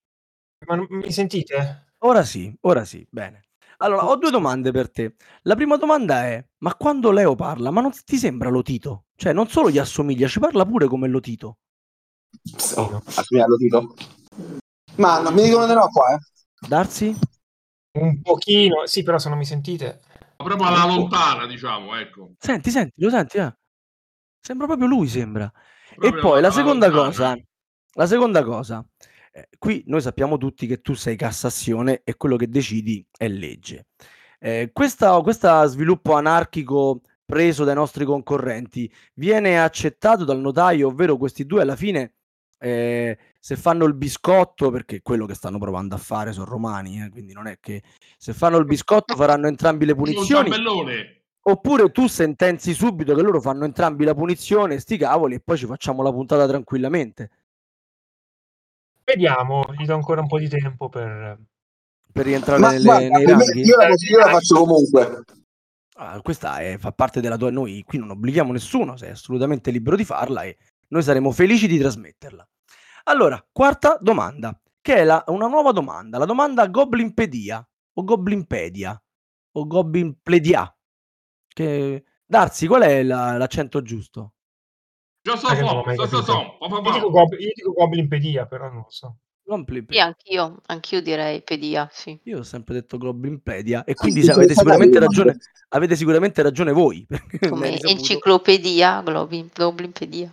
[0.67, 1.95] Ma non- mi sentite?
[2.01, 3.45] Ora sì, ora sì, bene.
[3.79, 5.15] Allora, ho due domande per te.
[5.43, 9.07] La prima domanda è, ma quando Leo parla, ma non ti sembra Lotito?
[9.17, 11.57] Cioè, non solo gli assomiglia, ci parla pure come Lotito.
[12.77, 13.95] Oh, assomiglia allo Tito.
[14.97, 16.19] Ma non mi dicono di no qua, eh.
[16.69, 17.15] Darsi?
[17.99, 20.01] Un pochino, sì, però se non mi sentite...
[20.37, 23.37] proprio alla lontana diciamo ecco Senti, senti, lo senti?
[23.39, 23.55] eh?
[24.41, 25.51] Sembra proprio lui, sembra.
[25.91, 27.35] E Proprio poi la seconda lontana.
[27.35, 27.37] cosa,
[27.95, 28.85] la seconda cosa,
[29.33, 33.87] eh, qui noi sappiamo tutti che tu sei Cassazione e quello che decidi è legge.
[34.41, 41.47] Eh, questa, questa sviluppo anarchico preso dai nostri concorrenti viene accettato dal notaio, ovvero questi
[41.47, 42.15] due alla fine,
[42.59, 47.03] eh, se fanno il biscotto, perché è quello che stanno provando a fare sono romani,
[47.03, 47.83] eh, quindi non è che
[48.17, 50.49] se fanno il biscotto faranno entrambi le punizioni.
[51.45, 55.67] Oppure tu sentenzi subito che loro fanno entrambi la punizione, sti cavoli, e poi ci
[55.67, 57.31] facciamo la puntata tranquillamente.
[59.03, 61.37] Vediamo, gli do ancora un po' di tempo per...
[62.13, 63.61] Per rientrare Ma nelle- guarda, nei ranghi.
[63.63, 65.25] io, la, io la faccio comunque.
[65.95, 67.51] Ah, questa è- fa parte della tua.
[67.51, 70.57] Noi qui non obblighiamo nessuno, sei assolutamente libero di farla e
[70.91, 72.47] noi saremo felici di trasmetterla.
[73.05, 79.03] Allora, quarta domanda, che è la- una nuova domanda, la domanda Goblinpedia o Goblinpedia
[79.53, 80.77] o Goblinpledia.
[81.49, 82.05] Che...
[82.25, 84.35] Darsi, qual è la- l'accento giusto?
[85.23, 86.57] già so Ah, so so.
[86.61, 89.17] Io dico, gob- io dico Goblinpedia, però non lo so.
[89.45, 90.03] Goblinpedia.
[90.03, 92.19] Sì, anch'io, anch'io direi pedia, sì.
[92.25, 95.37] Io ho sempre detto Goblinpedia e quindi sì, avete sicuramente ragione,
[95.71, 97.07] avete sicuramente ragione voi.
[97.49, 100.33] Come enciclopedia, globi, goblinpedia.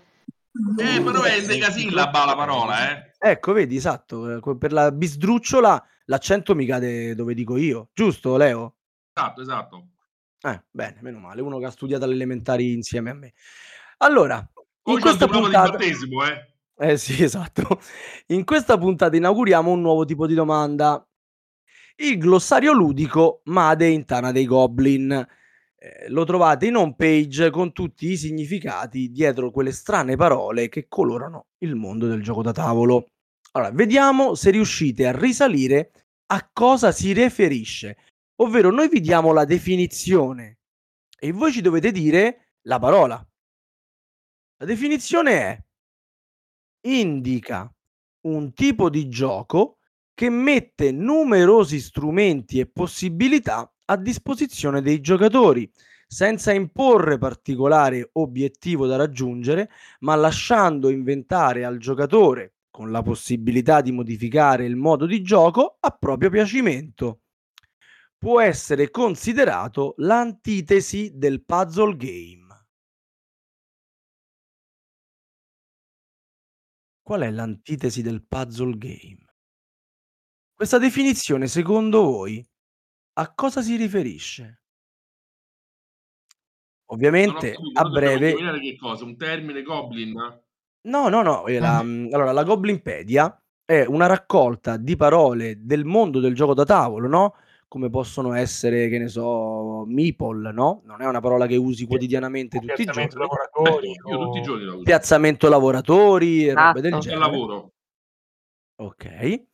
[0.77, 6.55] Eh però è endecasillaba la parola eh Ecco, vedi, esatto, eh, per la bisdrucciola l'accento
[6.55, 8.77] mi cade dove dico io, giusto Leo?
[9.13, 9.87] esatto esatto
[10.41, 13.33] Eh, bene, meno male, uno che ha studiato alle elementari insieme a me.
[13.97, 14.45] Allora, in
[14.81, 15.71] poi il questa puntata...
[15.71, 17.81] battesimo eh Eh sì, esatto.
[18.27, 21.05] In questa puntata inauguriamo un nuovo tipo di domanda.
[21.97, 25.27] Il glossario ludico Made in Tana dei Goblin.
[25.81, 30.89] Eh, lo trovate in home page con tutti i significati dietro quelle strane parole che
[30.89, 33.11] colorano il mondo del gioco da tavolo.
[33.51, 35.91] Allora, vediamo se riuscite a risalire
[36.31, 37.97] a cosa si riferisce.
[38.41, 40.59] Ovvero, noi vi diamo la definizione
[41.17, 43.25] e voi ci dovete dire la parola.
[44.57, 45.63] La definizione è
[46.87, 47.73] indica
[48.27, 49.77] un tipo di gioco
[50.13, 55.69] che mette numerosi strumenti e possibilità a disposizione dei giocatori,
[56.07, 63.91] senza imporre particolare obiettivo da raggiungere, ma lasciando inventare al giocatore, con la possibilità di
[63.91, 67.21] modificare il modo di gioco a proprio piacimento.
[68.17, 72.47] Può essere considerato l'antitesi del puzzle game.
[77.01, 79.25] Qual è l'antitesi del puzzle game?
[80.53, 82.45] Questa definizione, secondo voi,
[83.19, 84.61] a cosa si riferisce?
[86.91, 89.03] Ovviamente capito, a dobbiamo breve indovinare che cosa?
[89.03, 90.13] Un termine goblin?
[90.81, 95.83] No, no, no, ehm, la mhmm, allora la Goblinpedia è una raccolta di parole del
[95.85, 97.35] mondo del gioco da tavolo, no,
[97.67, 102.57] come possono essere, che ne so, meeple, no, non è una parola che usi quotidianamente
[102.57, 103.29] O tutti i piazzamento giorni.
[103.29, 104.83] lavoratori Io tutti i o giorni la uso.
[104.83, 106.95] Piazzamento lavoratori e robe del Esatto.
[106.95, 107.19] Al genere.
[107.19, 107.71] lavoro.
[108.77, 109.48] Okay.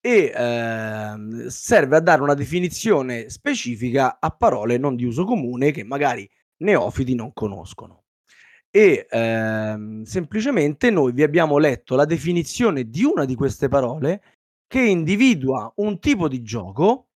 [0.00, 5.82] E, ehm, serve a dare una definizione specifica a parole non di uso comune che
[5.82, 8.04] magari neofiti non conoscono.
[8.70, 14.22] E, ehm, semplicemente noi vi abbiamo letto la definizione di una di queste parole
[14.66, 17.08] che individua un tipo di gioco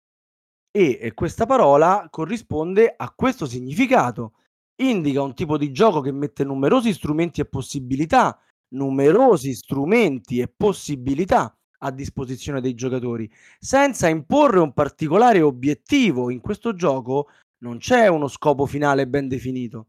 [0.73, 4.35] e questa parola corrisponde a questo significato.
[4.83, 8.39] Indica un tipo di gioco che mette numerosi strumenti e possibilità,
[8.75, 16.31] numerosi strumenti e possibilità a disposizione dei giocatori, senza imporre un particolare obiettivo.
[16.31, 19.89] In questo gioco non c'è uno scopo finale ben definito,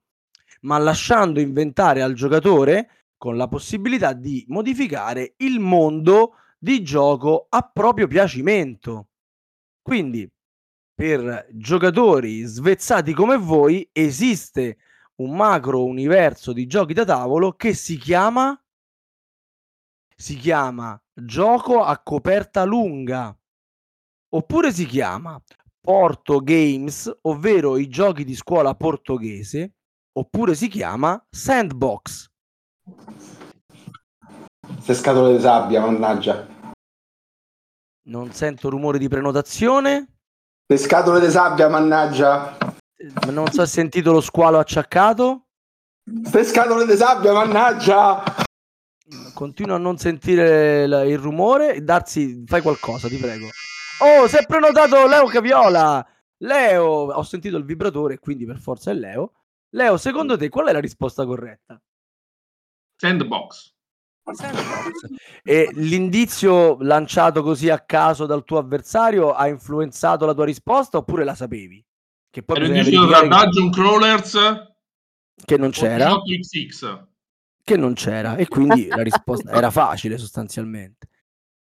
[0.62, 7.62] ma lasciando inventare al giocatore con la possibilità di modificare il mondo di gioco a
[7.62, 9.08] proprio piacimento.
[9.82, 10.30] Quindi,
[10.94, 14.78] per giocatori svezzati come voi, esiste
[15.16, 18.60] un macro universo di giochi da tavolo che si chiama
[20.22, 23.36] si chiama gioco a coperta lunga.
[24.34, 25.42] Oppure si chiama
[25.80, 29.74] Porto Games, ovvero i giochi di scuola portoghese,
[30.14, 32.30] oppure si chiama Sandbox.
[34.80, 36.48] Se scatole di sabbia, mannaggia.
[38.04, 40.08] Non sento rumore di prenotazione.
[40.66, 42.58] Le scatole di sabbia, mannaggia.
[43.32, 45.48] Non so se hai sentito lo squalo acciaccato.
[46.06, 48.41] Le scatole di sabbia, mannaggia.
[49.34, 51.84] Continuo a non sentire il, il rumore.
[51.84, 53.48] Darsi, fai qualcosa, ti prego.
[54.00, 56.06] Oh, si è prenotato Leo Caviola.
[56.38, 59.34] Leo, ho sentito il vibratore, quindi per forza è Leo.
[59.72, 61.82] Leo, secondo te qual è la risposta corretta?
[62.96, 63.74] Sandbox.
[64.32, 65.10] Sandbox.
[65.44, 71.24] E l'indizio lanciato così a caso dal tuo avversario ha influenzato la tua risposta oppure
[71.24, 71.84] la sapevi?
[72.30, 74.38] Che poi bisogna indeciso tra Dungeon Crawlers
[75.46, 77.10] che, non c'era, 18XX.
[77.64, 81.08] Che non c'era e quindi la risposta era facile sostanzialmente.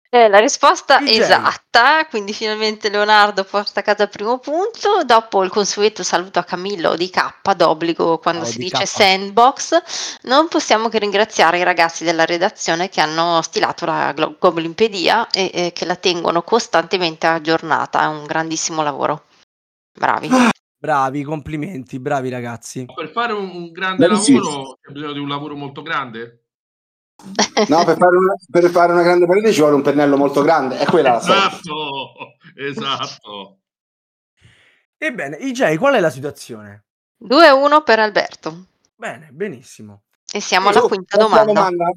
[0.08, 1.18] Eh, la risposta DJ.
[1.18, 5.02] esatta, quindi finalmente Leonardo porta a casa il primo punto.
[5.04, 8.86] Dopo il consueto saluto a Camillo di K d'obbligo quando Ciao, si di dice K.
[8.86, 9.82] sandbox.
[10.22, 15.72] Non possiamo che ringraziare i ragazzi della redazione che hanno stilato la Goblinpedia e, e
[15.74, 18.02] che la tengono costantemente aggiornata.
[18.02, 19.24] È un grandissimo lavoro.
[19.92, 20.54] Bravi.
[20.78, 22.84] Bravi, complimenti, bravi ragazzi.
[22.94, 24.40] Per fare un, un grande Bravissimo.
[24.40, 26.42] lavoro c'è bisogno di un lavoro molto grande?
[27.68, 30.78] No, per fare, una, per fare una grande parete ci vuole un pennello molto grande.
[30.78, 31.18] È quella la.
[31.18, 33.58] Esatto, esatto.
[34.98, 36.84] Ebbene, IJ, qual è la situazione?
[37.26, 38.66] 2-1 per Alberto.
[38.94, 40.02] Bene, benissimo.
[40.30, 41.90] E siamo alla Oh, quinta altra domanda.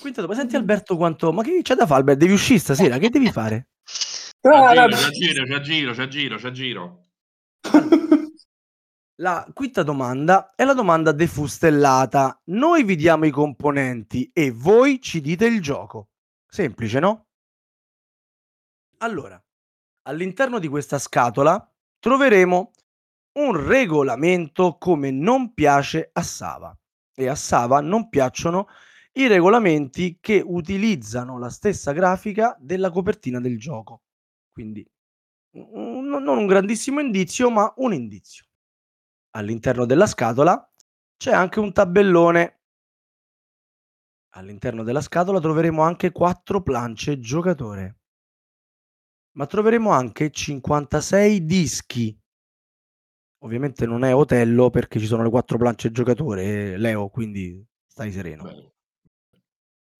[0.00, 0.42] Quinta domanda.
[0.42, 1.32] Senti Alberto quanto...
[1.32, 2.20] Ma che c'è da fare Alberto?
[2.20, 3.68] Devi uscire stasera, che devi fare?
[4.42, 5.10] Ah, C'è no.
[5.10, 6.97] giro, c'è giro, c'è giro, c'è giro.
[9.20, 12.40] La quinta domanda è la domanda defustellata.
[12.46, 16.10] Noi vi diamo i componenti e voi ci dite il gioco.
[16.46, 17.26] Semplice, no?
[18.98, 19.40] Allora,
[20.02, 22.70] all'interno di questa scatola troveremo
[23.38, 26.76] un regolamento come non piace a Sava.
[27.12, 28.68] E a Sava non piacciono
[29.14, 34.02] i regolamenti che utilizzano la stessa grafica della copertina del gioco.
[34.52, 34.88] Quindi
[35.52, 38.44] un- non un grandissimo indizio, ma un indizio.
[39.32, 40.70] All'interno della scatola
[41.16, 42.60] c'è anche un tabellone
[44.36, 47.98] All'interno della scatola troveremo anche 4 plance giocatore.
[49.32, 52.18] Ma troveremo anche 56 dischi.
[53.42, 58.72] Ovviamente non è Otello perché ci sono le 4 plance giocatore, Leo, quindi stai sereno.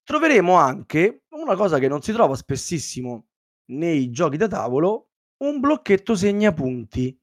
[0.03, 3.27] Troveremo anche una cosa che non si trova spessissimo
[3.73, 5.08] nei giochi da tavolo,
[5.39, 7.19] un blocchetto segnapunti.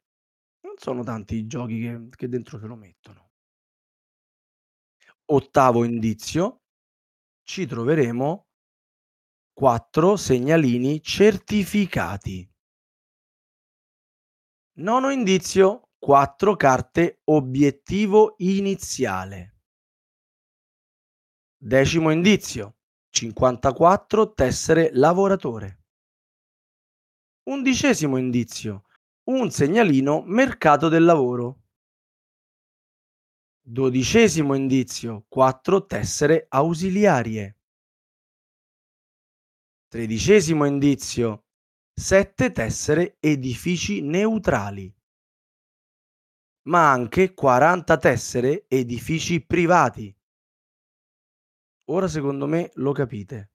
[0.62, 3.32] Non sono tanti i giochi che, che dentro ce lo mettono.
[5.26, 6.62] Ottavo indizio,
[7.44, 8.48] ci troveremo
[9.54, 12.48] 4 segnalini certificati.
[14.78, 19.62] Nono indizio, 4 carte obiettivo iniziale.
[21.58, 22.78] Decimo indizio,
[23.10, 25.85] 54 tessere lavoratore.
[27.48, 28.86] Undicesimo indizio,
[29.26, 31.62] un segnalino mercato del lavoro.
[33.62, 37.60] Dodicesimo indizio, 4 tessere ausiliarie.
[39.88, 41.46] Tredicesimo indizio,
[41.94, 44.92] 7 tessere edifici neutrali.
[46.64, 50.18] Ma anche 40 tessere edifici privati.
[51.92, 53.52] Ora secondo me lo capite.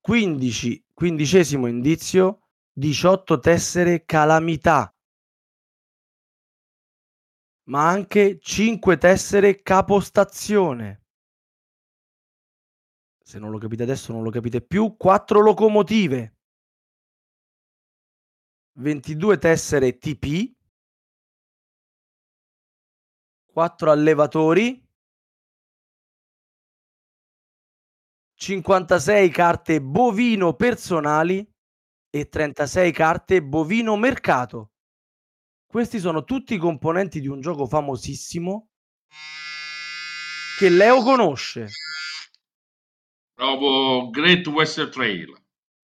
[0.00, 2.38] 15, quindicesimo indizio,
[2.76, 4.92] 18 tessere calamità.
[7.68, 11.04] Ma anche 5 tessere capostazione.
[13.22, 14.96] Se non lo capite adesso non lo capite più.
[14.96, 16.36] 4 locomotive.
[18.72, 20.52] 22 tessere TP.
[23.46, 24.82] 4 allevatori.
[28.34, 31.53] 56 carte bovino personali
[32.14, 34.70] e 36 carte bovino mercato.
[35.66, 38.68] Questi sono tutti i componenti di un gioco famosissimo
[40.56, 41.66] che Leo conosce.
[43.34, 45.34] Proprio Great Western Trail.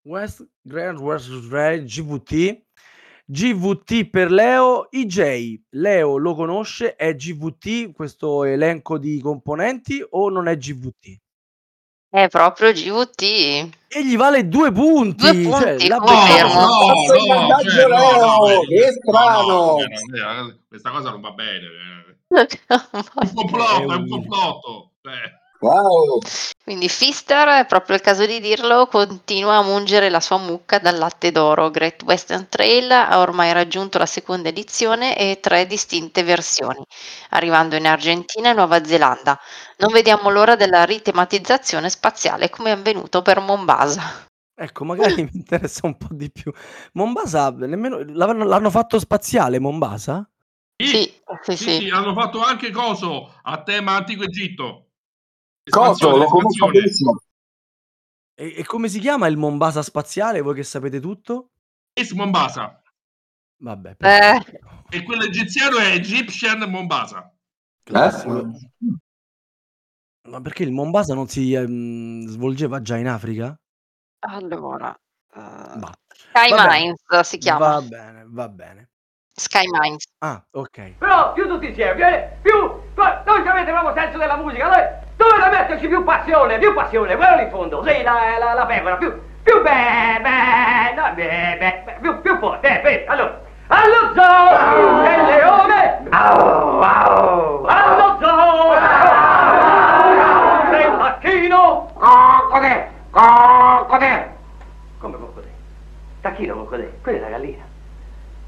[0.02, 2.62] West Grand West Trail GVT.
[3.24, 5.62] GVT per Leo, IJ.
[5.70, 11.18] Leo lo conosce, è GVT questo elenco di componenti o non è GVT?
[12.10, 13.22] È proprio GVT.
[13.86, 15.22] E gli vale due punti.
[15.44, 16.54] Due cioè, punti, la confermo.
[16.54, 19.46] no, cioè, no, no, eh, strano.
[19.46, 21.66] no, no, eh, questa cosa non va bene.
[21.66, 22.08] eh.
[22.90, 24.90] Un complotto, è un complotto.
[25.02, 25.14] Cioè,
[25.60, 26.20] Wow.
[26.62, 30.96] Quindi Fister, è proprio il caso di dirlo, continua a mungere la sua mucca dal
[30.96, 31.70] latte d'oro.
[31.70, 36.82] Great Western Trail ha ormai raggiunto la seconda edizione e tre distinte versioni,
[37.30, 39.38] arrivando in Argentina e Nuova Zelanda.
[39.78, 44.28] Non vediamo l'ora della ritematizzazione spaziale come è avvenuto per Mombasa.
[44.54, 46.52] Ecco, magari mi interessa un po' di più.
[46.92, 50.28] Mombasa, nemmeno l'hanno, l'hanno fatto spaziale Mombasa?
[50.78, 51.76] sì, Sì, sì, sì, sì.
[51.84, 54.89] sì, hanno fatto anche coso a tema antico Egitto.
[55.70, 57.20] Coso, lo conosco benissimo.
[58.34, 60.40] E, e come si chiama il Mombasa spaziale?
[60.40, 61.50] Voi che sapete tutto?
[61.92, 62.82] Es Mombasa.
[63.62, 64.40] Vabbè, Eh.
[64.90, 67.32] E quello egiziano è Egyptian Mombasa.
[67.82, 68.38] Classico.
[68.38, 70.28] Eh?
[70.28, 73.58] Ma perché il Mombasa non si ehm, svolgeva già in Africa?
[74.22, 74.94] allora,
[75.32, 75.92] Bah.
[76.12, 76.78] Sky Va bene.
[76.78, 77.68] Mines si chiama.
[77.80, 78.90] Va bene, va bene.
[79.32, 80.04] Sky Mines.
[80.18, 80.96] Ah, ok.
[80.98, 82.52] Però più tutti insieme, viene, più,
[82.94, 87.50] voi avete proprio senso della musica, noi dovete metterci più passione, più passione, quello in
[87.50, 92.20] fondo, sì, la, la, la pecora, più, più beh, beh, no, beh, beh, beh, più,
[92.22, 98.70] più forte, eh, beh, allora, allo zoo del leone, au, au, allo zoo
[100.70, 104.28] del tacchino, coccodè, coccodè,
[104.98, 105.48] come coccodè?
[106.22, 107.64] Tacchino coccodè, quella è la gallina.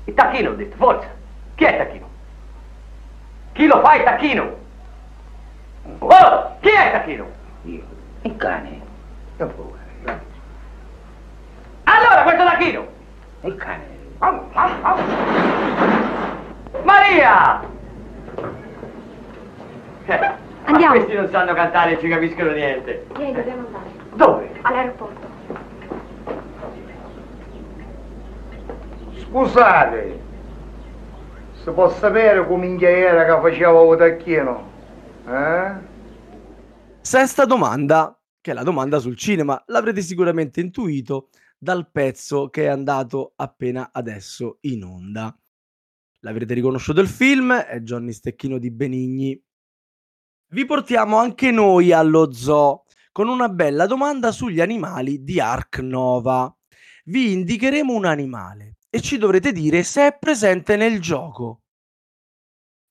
[0.04, 1.08] Il tacchino ho detto, forza.
[1.54, 2.08] Chi è il tacchino?
[3.52, 4.61] Chi lo fa il tacchino?
[5.98, 7.26] Oh, chi è il tacchino?
[7.62, 7.82] Io.
[8.22, 8.80] Il cane.
[9.38, 9.70] Non può
[11.84, 12.86] Allora questo tacchino!
[13.42, 13.84] Il cane.
[14.18, 14.98] Au, au, au.
[16.84, 17.60] Maria!
[20.04, 20.30] Eh,
[20.64, 20.94] Andiamo.
[20.94, 23.06] Ma questi non sanno cantare e ci capiscono niente.
[23.16, 23.84] Vieni, dobbiamo andare.
[24.14, 24.50] Dove?
[24.62, 25.30] All'aeroporto.
[29.16, 30.20] Scusate,
[31.54, 34.70] se posso sapere come minchia era che faceva il tacchino?
[35.26, 35.74] Eh?
[37.00, 39.62] Sesta domanda, che è la domanda sul cinema.
[39.66, 45.36] L'avrete sicuramente intuito dal pezzo che è andato appena adesso in onda.
[46.20, 49.40] L'avrete riconosciuto il film, è Johnny Stecchino di Benigni.
[50.52, 56.54] Vi portiamo anche noi allo zoo con una bella domanda sugli animali di Ark Nova.
[57.04, 61.61] Vi indicheremo un animale e ci dovrete dire se è presente nel gioco.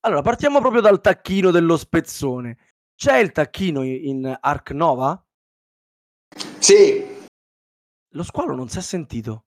[0.03, 2.57] Allora, partiamo proprio dal tacchino dello spezzone.
[2.95, 5.23] c'è il tacchino in, Ark Nova?
[6.59, 7.05] Sì,
[8.13, 9.45] Lo squalo non si è sentito.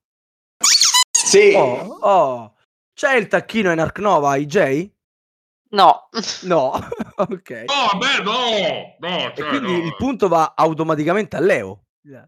[1.11, 1.53] sì.
[1.55, 2.55] Oh, oh.
[2.93, 4.89] C'è il tacchino in Ark Nova, IJ?
[5.71, 6.07] No.
[6.43, 6.71] No,
[7.17, 7.49] ok.
[7.65, 9.85] No, vabbè, no, no, E cioè, quindi no.
[9.85, 11.81] il punto va automaticamente a Leo.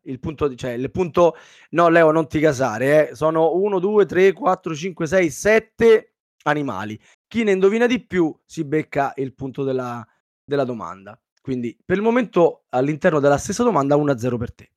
[0.04, 1.38] Il punto, cioè, il punto,
[1.72, 3.10] no, Leo, non ti casare.
[3.10, 3.16] eh.
[3.16, 6.14] Sono 1, 2, 3, 4, 5, 6, 7
[6.44, 7.00] animali.
[7.28, 10.06] Chi ne indovina di più si becca il punto della,
[10.44, 11.20] della domanda.
[11.42, 14.72] Quindi per il momento all'interno della stessa domanda 1 a 0 per te.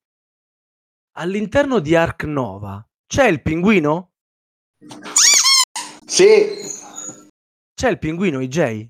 [1.12, 4.12] All'interno di Ark Nova c'è il pinguino?
[6.06, 6.46] Sì,
[7.74, 8.88] C'è il pinguino, IJ?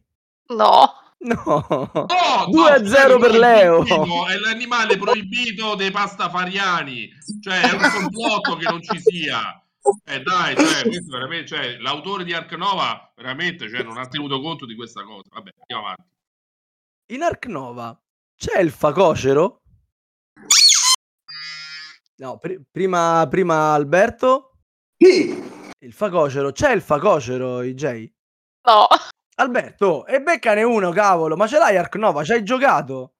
[0.48, 0.92] No.
[1.18, 1.66] No.
[1.68, 2.06] No,
[2.48, 3.84] 2 no, a 0 per Leo.
[4.26, 7.08] È l'animale proibito dei pastafariani.
[7.40, 9.62] Cioè, è un complotto che non ci sia.
[10.04, 14.40] Eh dai, cioè, questo veramente, cioè, l'autore di Ark Nova veramente cioè, non ha tenuto
[14.40, 15.28] conto di questa cosa.
[15.30, 16.08] Vabbè, andiamo avanti.
[17.12, 17.98] In Ark Nova
[18.36, 19.62] c'è il facocero?
[22.16, 24.52] No, pri- prima, prima Alberto.
[24.96, 25.58] sì.
[25.82, 26.52] Il facocero.
[26.52, 28.12] C'è il facocero, IJ?
[28.68, 28.86] No.
[29.36, 31.36] Alberto, e beccane uno, cavolo.
[31.36, 32.22] Ma ce l'hai Ark Nova?
[32.22, 33.14] Ci hai giocato?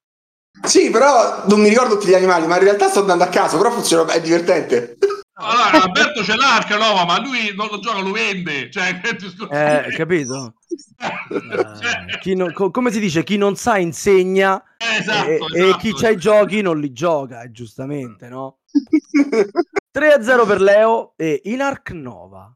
[0.65, 3.57] Sì, però non mi ricordo tutti gli animali, ma in realtà sto andando a caso,
[3.57, 4.99] però funziona, è divertente.
[5.43, 8.71] Allora, Alberto c'è l'Ark Nova, ma lui non lo gioca, lo vende.
[8.71, 9.01] Cioè,
[9.51, 10.55] Eh, capito?
[11.01, 13.25] Cioè, Eh, chi non- co- come si dice?
[13.25, 15.79] Chi non sa insegna esatto, e, e esatto.
[15.79, 18.59] chi c'ha i giochi non li gioca, eh, giustamente, no?
[19.91, 22.55] 3 a 0 per Leo e in Ark Nova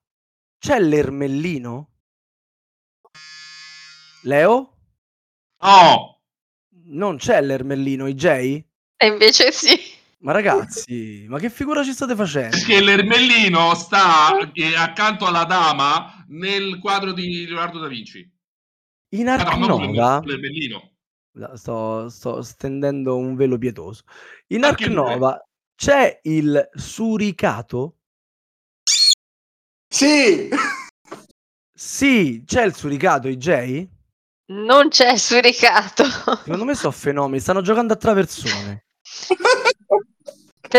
[0.59, 1.89] c'è l'ermellino?
[4.23, 4.77] Leo?
[5.63, 6.21] No,
[6.87, 8.25] Non c'è l'ermellino, IJ?
[8.27, 9.75] E invece sì.
[10.25, 12.57] Ma ragazzi, ma che figura ci state facendo?
[12.57, 18.27] perché l'ermellino sta eh, accanto alla dama nel quadro di Leonardo da Vinci.
[19.17, 20.93] In Ah, Ark no, non Nova l'ermellino.
[21.55, 24.05] Sto, sto stendendo un velo pietoso.
[24.49, 25.03] In Anche Ark due.
[25.03, 25.47] Nova
[25.77, 27.99] c'è il suricato?
[29.87, 30.49] Sì,
[31.77, 33.89] Sì, c'è il suricato, IJ?
[34.47, 36.05] Non c'è suricato.
[36.45, 38.87] Secondo me sono fenomeni, stanno giocando a traversone.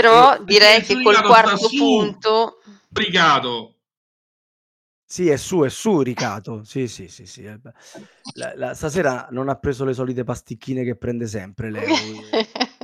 [0.02, 1.78] Però direi che col quarto su.
[1.78, 3.76] punto Brigato.
[5.08, 6.64] Sì, è su, è suricato.
[6.66, 7.44] Sì, sì, sì, sì.
[7.46, 7.58] eh.
[8.34, 12.20] La- la- stasera non ha preso le solite pasticchine che prende sempre quindi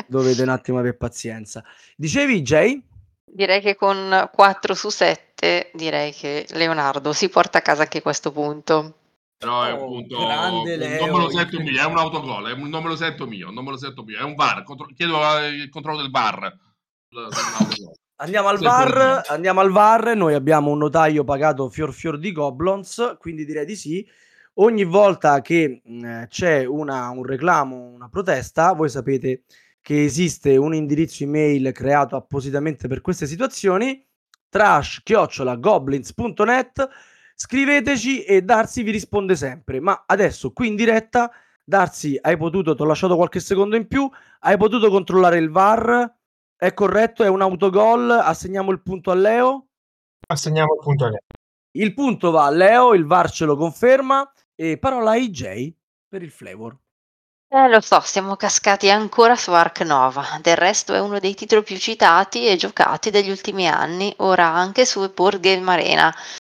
[0.08, 1.62] Dovete un attimo avere pazienza.
[1.98, 2.82] Dicevi, Jay?
[3.26, 8.32] direi che con 4 su 7 direi che Leonardo si porta a casa anche questo
[8.32, 8.96] punto.
[9.38, 10.20] Però è un Oh, punto.
[10.20, 12.48] grande Leo, non me lo sento mio, è un autogol.
[12.48, 14.20] È un, non me lo sento mio, non me lo sento mio.
[14.20, 14.64] È un VAR.
[14.64, 16.56] contro- chiedo eh, il controllo del VAR.
[18.22, 23.16] Andiamo al VAR, andiamo al VAR, noi abbiamo un notaio pagato fior fior di goblins,
[23.20, 24.08] quindi direi di sì.
[24.56, 29.44] Ogni volta che mh, c'è una- un reclamo, una protesta, voi sapete
[29.82, 34.06] che esiste un indirizzo email creato appositamente per queste situazioni,
[34.50, 36.90] trash-goblins.net,
[37.36, 39.80] scriveteci e Darsi vi risponde sempre.
[39.80, 41.32] Ma adesso qui in diretta,
[41.64, 44.08] Darsi, hai potuto, ti ho lasciato qualche secondo in più,
[44.42, 46.20] hai potuto controllare il VAR?
[46.64, 49.70] È corretto, è un autogol, assegniamo il punto a Leo.
[50.28, 51.20] Assegniamo il punto a lei.
[51.72, 55.74] Il punto va a Leo, il VAR ce lo conferma e parola a IJ
[56.08, 56.78] per il flavor.
[57.48, 60.24] Eh, lo so, siamo cascati ancora su Ark Nova.
[60.40, 64.86] Del resto è uno dei titoli più citati e giocati degli ultimi anni, ora anche
[64.86, 66.16] su Board Game Arena,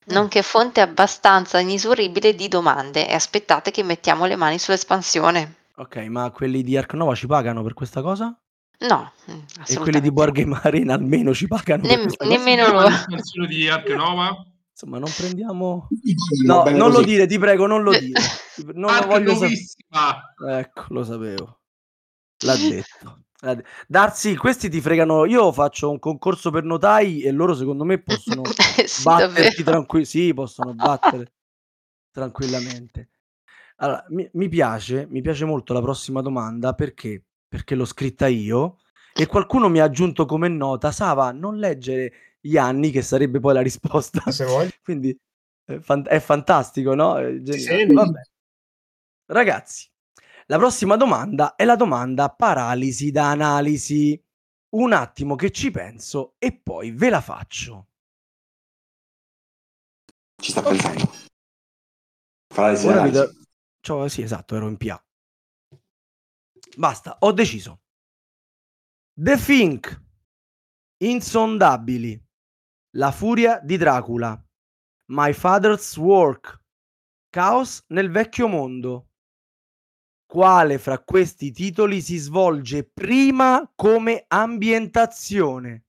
[0.10, 3.10] nonché fonte abbastanza inesoribile di domande.
[3.10, 5.56] E aspettate che mettiamo le mani sull'espansione.
[5.78, 8.40] Ok, ma quelli di Ark Nova ci pagano per questa cosa?
[8.80, 10.44] No, mm, E quelli di assolutamente Board no.
[10.44, 12.38] Game Arena almeno ci pagano per Nem- questa cosa?
[12.38, 13.48] nemmeno loro.
[13.48, 14.46] di Ark Nova.
[14.72, 15.88] Insomma, non prendiamo...
[16.46, 17.06] Va No, bene non lo così.
[17.06, 18.20] dire, ti prego, non lo dire.
[18.74, 20.60] Non lo voglio sapere.
[20.60, 21.60] Ecco, lo sapevo.
[22.44, 23.24] L'ha detto.
[23.40, 25.26] L'ha de- Darsi, questi ti fregano.
[25.26, 28.44] Io faccio un concorso per notai e loro, secondo me, possono
[28.78, 29.64] Eh sì, batterti davvero.
[29.64, 30.06] tranquilli.
[30.06, 31.32] Sì, possono battere
[32.12, 33.10] tranquillamente.
[33.78, 37.24] Allora, mi, mi piace, mi piace molto la prossima domanda perché?
[37.56, 38.80] Perché l'ho scritta io
[39.14, 43.54] e qualcuno mi ha aggiunto come nota, Sava, non leggere gli anni, che sarebbe poi
[43.54, 44.30] la risposta.
[44.30, 44.70] Se vuoi.
[44.84, 45.18] Quindi
[45.64, 47.18] è, fan- è fantastico, no?
[47.18, 47.70] È Sì.
[49.28, 49.90] Ragazzi,
[50.48, 54.22] la prossima domanda è la domanda paralisi da analisi.
[54.76, 57.88] Un attimo che ci penso e poi ve la faccio.
[60.42, 61.10] Ci sta pensando.
[62.54, 63.44] Do- analisi.
[63.80, 65.05] Cioè, sì, esatto, ero in PA.
[66.78, 67.82] Basta, ho deciso.
[69.14, 70.04] The Fink,
[70.98, 72.22] Insondabili,
[72.96, 74.42] La furia di Dracula,
[75.12, 76.62] My Father's Work,
[77.30, 79.10] Caos nel vecchio mondo.
[80.26, 85.86] quale fra questi titoli si svolge prima come ambientazione?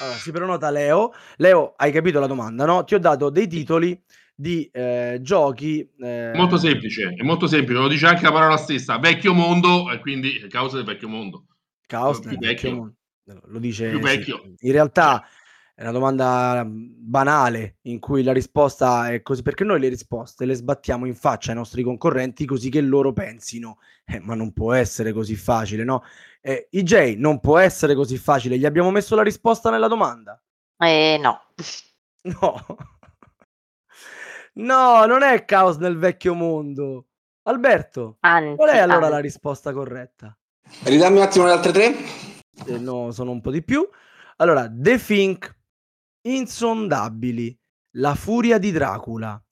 [0.00, 1.12] Allora, si prenota Leo.
[1.36, 2.84] Leo, hai capito la domanda, no?
[2.84, 4.02] Ti ho dato dei titoli
[4.40, 5.86] di eh, giochi.
[5.98, 9.98] eh, Molto semplice, è molto semplice, lo dice anche la parola stessa, vecchio mondo, e
[10.00, 11.44] quindi causa del vecchio mondo.
[11.86, 12.70] Caos più nel vecchio vecchio.
[12.70, 12.94] mondo.
[13.46, 14.02] Lo dice Più sì.
[14.02, 14.42] vecchio.
[14.60, 15.24] In realtà
[15.74, 20.44] è una domanda mm, banale in cui la risposta è così perché noi le risposte
[20.46, 23.78] le sbattiamo in faccia ai nostri concorrenti così che loro pensino.
[24.04, 26.02] Eh, ma non può essere così facile, no?
[26.40, 28.58] Eh, IJ non può essere così facile.
[28.58, 30.40] Gli abbiamo messo la risposta nella domanda.
[30.78, 31.40] Eh, no.
[32.22, 32.64] No.
[34.60, 37.06] No, non è caos nel vecchio mondo.
[37.44, 39.22] Alberto, Anzi, qual è allora la anzi.
[39.22, 40.36] risposta corretta?
[40.84, 41.94] Ridammi un attimo le altre tre.
[42.66, 43.86] Eh, no, sono un po' di più.
[44.36, 45.56] Allora, The Fink,
[46.22, 47.56] Insondabili,
[47.96, 49.42] La furia di Dracula,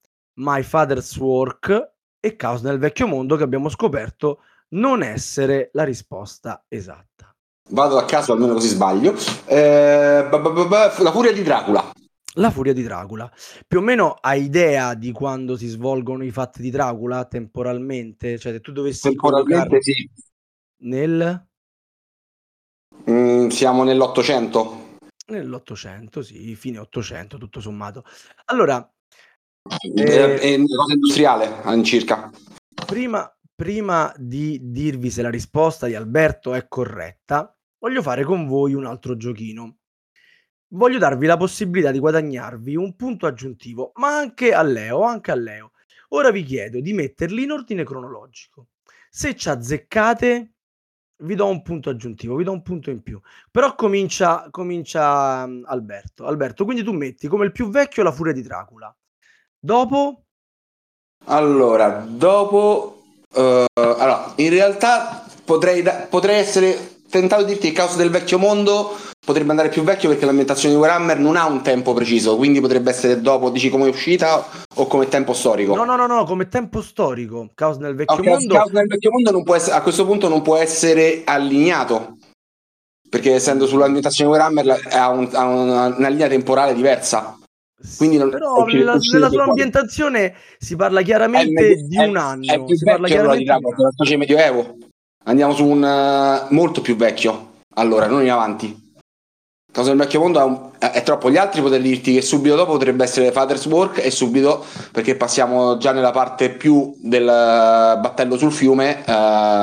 [0.41, 6.65] My Father's Work e Caos nel vecchio mondo che abbiamo scoperto non essere la risposta
[6.69, 7.35] esatta.
[7.71, 9.15] Vado a caso, almeno così sbaglio.
[9.47, 11.91] Eh, ba- ba- ba- la furia di Dracula.
[12.35, 13.31] La furia di Dracula.
[13.67, 18.39] Più o meno hai idea di quando si svolgono i fatti di Dracula temporalmente?
[18.39, 20.09] Cioè, se tu dovessi Temporalmente sì.
[20.83, 21.47] nel
[23.11, 24.97] Mm, siamo nell'Ottocento.
[25.29, 28.05] nell'Ottocento, sì, fine Ottocento, tutto sommato.
[28.47, 28.87] Allora,
[29.95, 32.31] Eh, Eh, è una cosa industriale all'incirca.
[32.87, 38.73] prima, prima di dirvi se la risposta di Alberto è corretta, voglio fare con voi
[38.75, 39.78] un altro giochino.
[40.71, 45.35] Voglio darvi la possibilità di guadagnarvi un punto aggiuntivo, ma anche a Leo, anche a
[45.35, 45.73] Leo.
[46.11, 48.69] Ora vi chiedo di metterli in ordine cronologico.
[49.11, 50.53] Se ci azzeccate,
[51.23, 53.19] vi do un punto aggiuntivo, vi do un punto in più.
[53.51, 56.27] Però comincia, comincia mm, Alberto.
[56.27, 58.95] Alberto, quindi tu metti come il più vecchio la furia di Dracula.
[59.59, 60.25] Dopo,
[61.25, 63.03] Allora, dopo...
[63.35, 68.97] eh, allora, in realtà potrei, potrei essere tentato di dirti che Caos del Vecchio Mondo
[69.29, 72.89] potrebbe andare più vecchio perché l'ambientazione di Warhammer non ha un tempo preciso, quindi potrebbe
[72.89, 74.43] essere dopo, dici come uscita
[74.77, 75.75] o come tempo storico.
[75.77, 77.51] no, no, no, no, come tempo storico.
[77.55, 78.55] Caos nel vecchio Ok, mondo.
[78.55, 82.17] Caos del Vecchio Mondo non può essere- a questo punto non può essere allineato.
[83.11, 87.37] Perché essendo sull'ambientazione di Warhammer ha, un- ha una, una linea temporale diversa.
[87.99, 92.07] Quindi non- Però ok, nella, nella sua ambientazione si parla È, chiaramente il- di è-
[92.07, 92.53] un anno.
[92.53, 94.77] è più si parla vecchio allora di chiaramente di un Dracula, perché c'è Medioevo.
[95.25, 97.47] Andiamo su un eh, molto più vecchio.
[97.75, 98.88] Allora, non in avanti.
[99.71, 101.31] Cosa del vecchio mondo è, un- è- è troppo.
[101.31, 105.77] Gli altri potrei dirti che subito dopo potrebbe essere Father's Work e subito perché passiamo
[105.77, 109.05] già nella parte più del eh, battello sul fiume.
[109.05, 109.61] eh,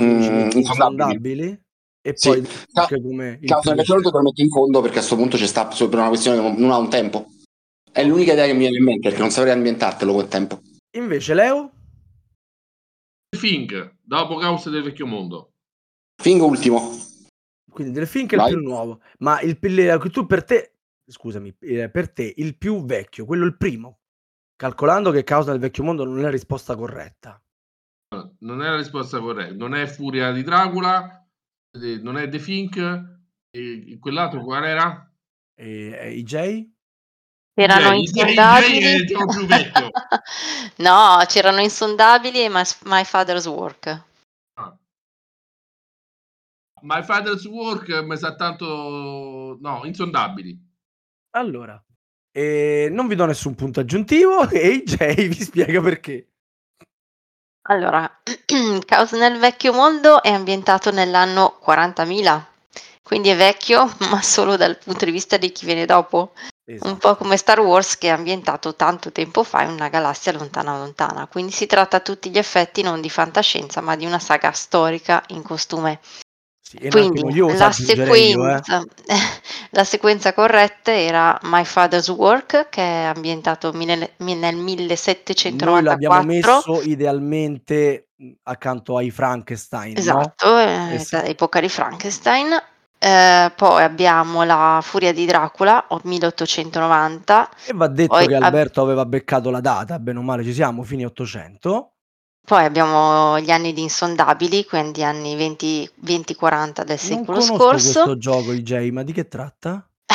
[0.00, 1.60] mm, insondabili.
[2.02, 2.28] e Sì.
[2.30, 5.16] poi Ca- come il Causa del mondo te lo metto in fondo perché a questo
[5.16, 7.26] punto c'è sta per una questione che non, non ha un tempo.
[7.92, 10.60] È l'unica idea che mi viene in mente perché non saprei ambientartelo quel tempo.
[10.96, 11.70] Invece Leo?
[13.36, 15.50] Fink, dopo Caos del vecchio mondo.
[16.20, 17.08] Fingo ultimo.
[17.80, 18.52] Quindi del film che è il Vai.
[18.52, 19.00] più nuovo.
[19.20, 20.74] Ma il, il- tu per te,
[21.06, 24.00] scusami, eh, per te il più vecchio, quello il primo,
[24.54, 27.42] calcolando che causa del vecchio mondo non è la risposta corretta.
[28.40, 29.54] Non è la risposta corretta.
[29.54, 31.26] Non è Furia di Dracula,
[31.70, 33.18] eh, non è The Fink.
[33.50, 35.10] E quell'altro qual era?
[35.58, 36.32] E, e IJ?
[37.54, 39.04] Jay, Jay- insondabili.
[39.06, 39.70] Jay
[40.76, 44.08] no, c'erano insondabili e My, My Father's Work.
[46.82, 49.58] My Father's Work mi sa tanto...
[49.60, 50.58] No, insondabili.
[51.36, 51.82] Allora,
[52.32, 56.28] eh, non vi do nessun punto aggiuntivo e IJ vi spiega perché.
[57.68, 58.10] Allora,
[58.86, 62.42] Caos nel vecchio mondo è ambientato nell'anno 40.000,
[63.02, 66.32] quindi è vecchio, ma solo dal punto di vista di chi viene dopo.
[66.70, 66.96] Un Esatto.
[66.98, 71.26] po' come Star Wars che è ambientato tanto tempo fa in una galassia lontana lontana.
[71.26, 75.24] Quindi si tratta a tutti gli effetti non di fantascienza, ma di una saga storica
[75.28, 75.98] in costume.
[76.72, 78.62] Sì, Quindi io la aggiungerei io, eh.
[78.62, 78.84] sequenza,
[79.70, 84.54] la sequenza corretta era My Father's Work, che è ambientato mille- mi- nel
[85.52, 86.22] Noi l'abbiamo 1794.
[86.22, 88.10] messo idealmente
[88.44, 90.34] accanto ai Frankenstein, no?
[90.34, 91.16] Esatto, eh, Eh sì.
[91.24, 92.52] epoca di Frankenstein.
[92.98, 97.48] Eh, poi abbiamo la Furia di Dracula, o 1890.
[97.64, 100.52] E va detto Poi che ab- Alberto aveva beccato la data, bene o male ci
[100.52, 101.94] siamo, fine 800.
[102.50, 107.92] Poi abbiamo gli anni di Insondabili, quindi anni 20 20-40 del Non secolo conosco scorso.
[107.92, 109.88] questo gioco, IJ, ma di che tratta?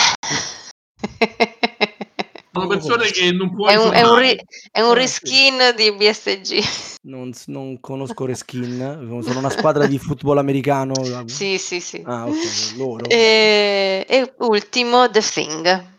[2.52, 4.38] Sono Non persone che non puoi È un, è un ri-
[4.70, 6.64] è un Ah, reskin di BSG.
[7.04, 10.94] Non, non conosco Reskin, sono una squadra di football americano.
[11.28, 12.04] Sì, sì, sì.
[12.06, 13.08] Ah, ok, loro.
[13.08, 15.94] E, e ultimo, The Thing.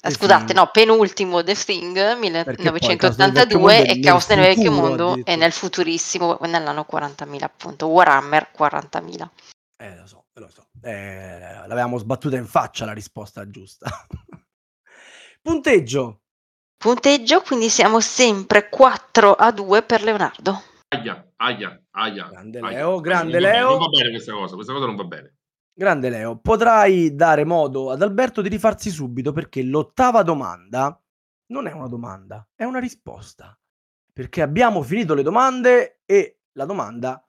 [0.00, 0.58] Eh, The Scusate, Thing.
[0.58, 4.38] no, penultimo The Thing, Perché poi Caos nel Vecchio Mondo 1982 è e Caos nel
[4.40, 5.36] Vecchio Mondo è addirittura.
[5.36, 9.28] nel futurissimo, nell'anno 40.000 appunto, Warhammer 40.000.
[9.78, 10.66] Eh, lo so, lo so.
[10.82, 13.90] Eh, l'avevamo sbattuta in faccia la risposta giusta.
[15.42, 16.20] Punteggio.
[16.76, 20.62] Punteggio, quindi siamo sempre 4 a 2 per Leonardo.
[20.88, 22.28] Aia, aia, aia.
[22.28, 22.76] Grande aia.
[22.76, 23.68] Leo, grande non va bene, Leo.
[23.70, 25.34] Non va bene questa cosa, questa cosa non va bene.
[25.78, 30.98] Grande Leo, potrai dare modo ad Alberto di rifarsi subito perché l'ottava domanda
[31.48, 33.54] non è una domanda, è una risposta.
[34.10, 37.22] Perché abbiamo finito le domande e la domanda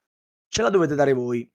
[0.47, 1.51] ce la dovete dare voi.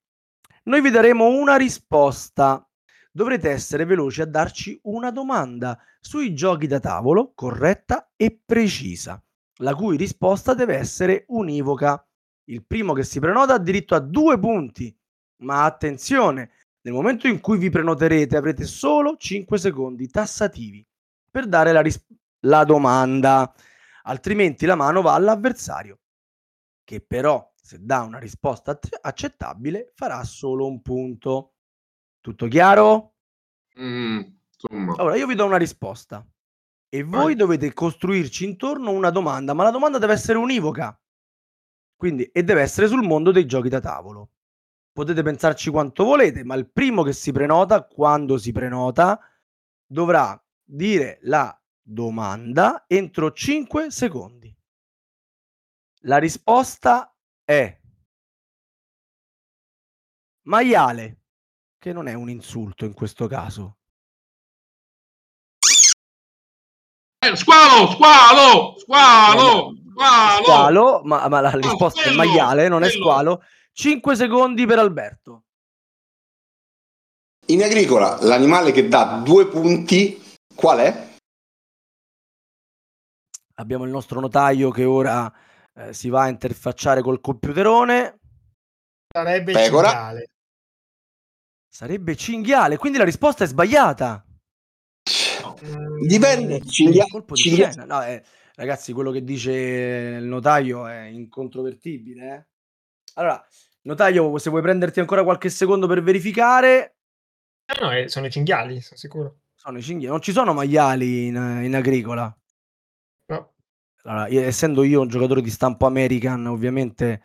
[0.65, 2.63] Noi vi daremo una risposta.
[3.11, 9.19] Dovrete essere veloci a darci una domanda sui giochi da tavolo corretta e precisa,
[9.61, 12.07] la cui risposta deve essere univoca.
[12.49, 14.95] Il primo che si prenota ha diritto a due punti,
[15.37, 16.51] ma attenzione,
[16.85, 20.85] nel momento in cui vi prenoterete avrete solo 5 secondi tassativi
[21.29, 22.05] per dare la, ris-
[22.41, 23.53] la domanda,
[24.03, 25.99] altrimenti la mano va all'avversario,
[26.83, 31.53] che però se dà una risposta accettabile farà solo un punto.
[32.19, 33.15] Tutto chiaro?
[33.79, 34.19] Mm,
[34.97, 36.25] Allora io vi do una risposta
[36.89, 37.35] e voi Vai.
[37.35, 40.97] dovete costruirci intorno una domanda, ma la domanda deve essere univoca.
[41.95, 44.32] Quindi e deve essere sul mondo dei giochi da tavolo.
[44.93, 49.19] Potete pensarci quanto volete, ma il primo che si prenota, quando si prenota,
[49.87, 54.55] dovrà dire la domanda entro 5 secondi.
[56.01, 57.11] La risposta
[57.43, 57.75] è
[60.43, 61.21] maiale,
[61.79, 63.77] che non è un insulto in questo caso.
[67.19, 70.43] Eh, squalo, squalo, squalo, squalo.
[70.43, 73.41] Squalo, ma, ma la risposta è quello, maiale, non è squalo.
[73.77, 75.43] 5 secondi per Alberto.
[77.47, 80.21] In agricola, l'animale che dà due punti,
[80.55, 81.11] qual è?
[83.55, 85.31] Abbiamo il nostro notaio che ora
[85.75, 88.19] eh, si va a interfacciare col computerone.
[89.11, 89.89] Sarebbe il Pecora.
[89.89, 90.29] cinghiale.
[91.67, 94.23] Sarebbe cinghiale, quindi la risposta è sbagliata.
[96.07, 96.61] Dipende.
[96.63, 96.69] sì.
[96.69, 97.85] Cinghiale- Colpo di cinghiale- scena.
[97.85, 98.23] No, eh,
[98.55, 102.33] ragazzi, quello che dice il notaio è incontrovertibile.
[102.35, 102.47] eh.
[103.15, 103.43] Allora,
[103.83, 106.95] notaio, se vuoi prenderti ancora qualche secondo per verificare,
[107.65, 109.37] Eh, no, eh, sono i cinghiali, sono sicuro.
[109.55, 110.11] sono i cinghiali.
[110.11, 112.35] Non ci sono maiali in, in agricola.
[113.27, 113.53] No.
[114.03, 117.21] Allora, io- essendo io un giocatore di stampo American, ovviamente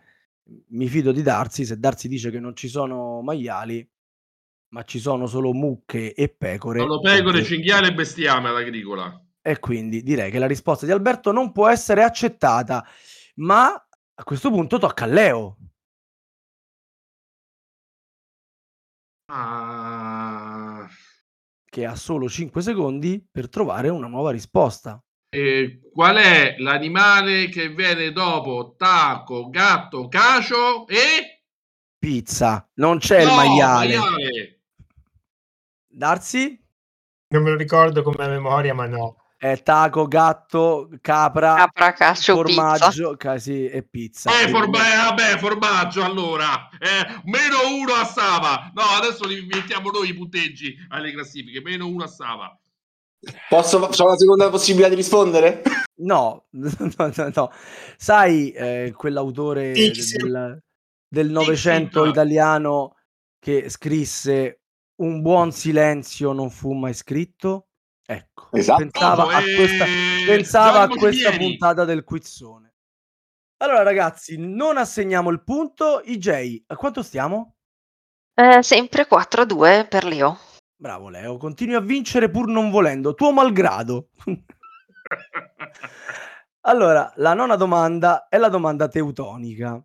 [0.69, 1.65] mi fido di Darsi.
[1.65, 3.87] Se Darsi dice che non ci sono maiali,
[4.69, 6.81] ma ci sono solo mucche e pecore.
[6.81, 9.21] Sono pecore, cinghiale e bestiame all'agricola.
[9.41, 12.85] E quindi direi che la risposta di Alberto non può essere accettata.
[13.37, 13.73] Ma
[14.15, 15.57] a questo punto tocca a Leo.
[19.31, 20.89] Ah,
[21.65, 25.03] che ha solo 5 secondi per trovare una nuova risposta.
[25.31, 31.43] e qual è l'animale che viene dopo taco, gatto, cacio e...
[31.99, 33.97] Pizza, non c'è il No, maiale.
[33.99, 34.61] maiale.
[35.89, 36.59] Darsi
[37.31, 39.18] Non me lo ricordo come a memoria, ma no.
[39.39, 42.63] È taco, gatto, capra, Capra, cacio, pizza.
[42.63, 44.31] formaggio ca- sì, e pizza.
[44.43, 46.69] Eh, forma- eh, vabbè, formaggio allora.
[46.79, 48.73] Eh, meno uno a Sava.
[48.75, 51.61] No, adesso li mettiamo noi i punteggi alle classifiche.
[51.61, 52.59] Meno uno a Sava.
[53.49, 55.63] Posso, c'ho la seconda possibilità di rispondere?
[56.01, 57.53] No, no, no, no.
[57.97, 60.63] Sai eh, quell'autore del,
[61.09, 62.97] del Novecento italiano
[63.39, 64.63] che scrisse
[64.97, 67.68] Un buon silenzio non fu mai scritto?
[68.11, 68.79] Ecco, Esatto.
[68.79, 69.85] pensava a Eh, questa,
[70.27, 72.73] pensava a questa puntata del quizzone.
[73.59, 76.01] Allora ragazzi, non assegniamo il punto.
[76.03, 77.57] IJ, a quanto stiamo?
[78.35, 80.39] Eh, sempre 4 a 2 per Leo.
[80.75, 84.09] Bravo Leo, continui a vincere pur non volendo, tuo malgrado.
[86.63, 89.83] Allora, la nona domanda è la domanda teutonica.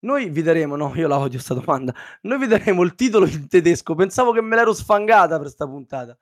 [0.00, 1.94] Noi vi daremo, no, io la odio sta domanda.
[2.22, 3.94] Noi vi daremo il titolo in tedesco.
[3.94, 6.16] Pensavo che me l'ero sfangata per sta puntata.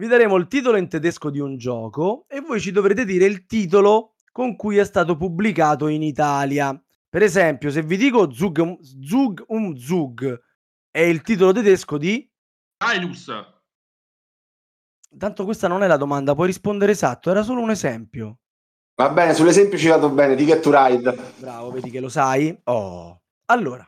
[0.00, 3.44] Vi daremo il titolo in tedesco di un gioco e voi ci dovrete dire il
[3.44, 6.82] titolo con cui è stato pubblicato in Italia.
[7.06, 10.42] Per esempio, se vi dico Zug, um- Zug um Zug
[10.90, 12.26] è il titolo tedesco di
[12.78, 13.30] Ailus.
[15.18, 18.38] Tanto questa non è la domanda, puoi rispondere esatto, era solo un esempio.
[18.94, 20.34] Va bene, sull'esempio ci vado bene.
[20.34, 21.14] Ticket to Ride.
[21.36, 22.58] Bravo, vedi che lo sai.
[22.64, 23.20] Oh.
[23.44, 23.86] Allora.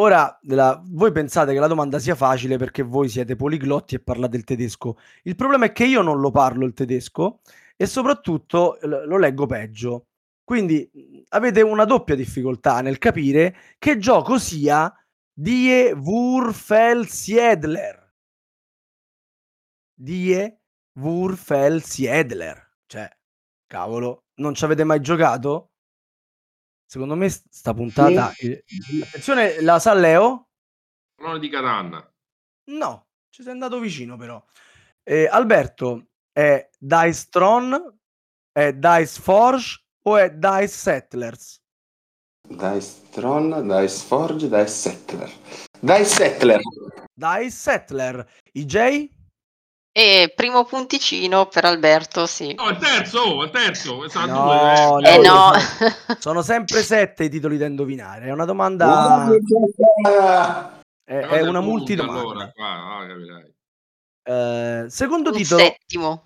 [0.00, 4.36] Ora, la- voi pensate che la domanda sia facile perché voi siete poliglotti e parlate
[4.36, 4.96] il tedesco.
[5.24, 7.40] Il problema è che io non lo parlo il tedesco
[7.76, 10.06] e soprattutto l- lo leggo peggio.
[10.42, 10.90] Quindi
[11.28, 14.90] avete una doppia difficoltà nel capire che gioco sia
[15.32, 18.12] Die Wurfelsiedler.
[19.98, 20.58] Die
[20.98, 22.56] Wurfelsiedler.
[22.86, 23.08] Cioè,
[23.66, 25.69] cavolo, non ci avete mai giocato?
[26.90, 28.32] Secondo me sta puntata...
[28.36, 28.64] eh,
[29.04, 30.48] Attenzione, la sa Leo?
[31.14, 32.12] Colonna di Catanna.
[32.70, 34.44] No, ci sei andato vicino però.
[35.04, 37.96] Eh, Alberto, è Dice Tron,
[38.50, 41.62] è Dice Forge o è Dice Settlers?
[42.48, 45.30] Dice Tron, Dice Forge, Dice Settler.
[45.78, 46.60] Dice Settler.
[47.14, 48.28] Dice Settler.
[48.54, 49.08] IJ?
[50.00, 52.54] E primo punticino per Alberto, sì.
[52.54, 54.08] No, il terzo, oh, il terzo.
[54.08, 55.18] Sono No, due, Eh eh.
[55.18, 55.50] no,
[56.18, 58.24] Sono sempre sette i titoli da indovinare.
[58.24, 59.28] È una domanda...
[61.04, 62.18] È, è una multidomanda.
[62.18, 63.54] Allora, qua, ah, capirai.
[64.22, 66.22] Eh, secondo un titolo, settimo.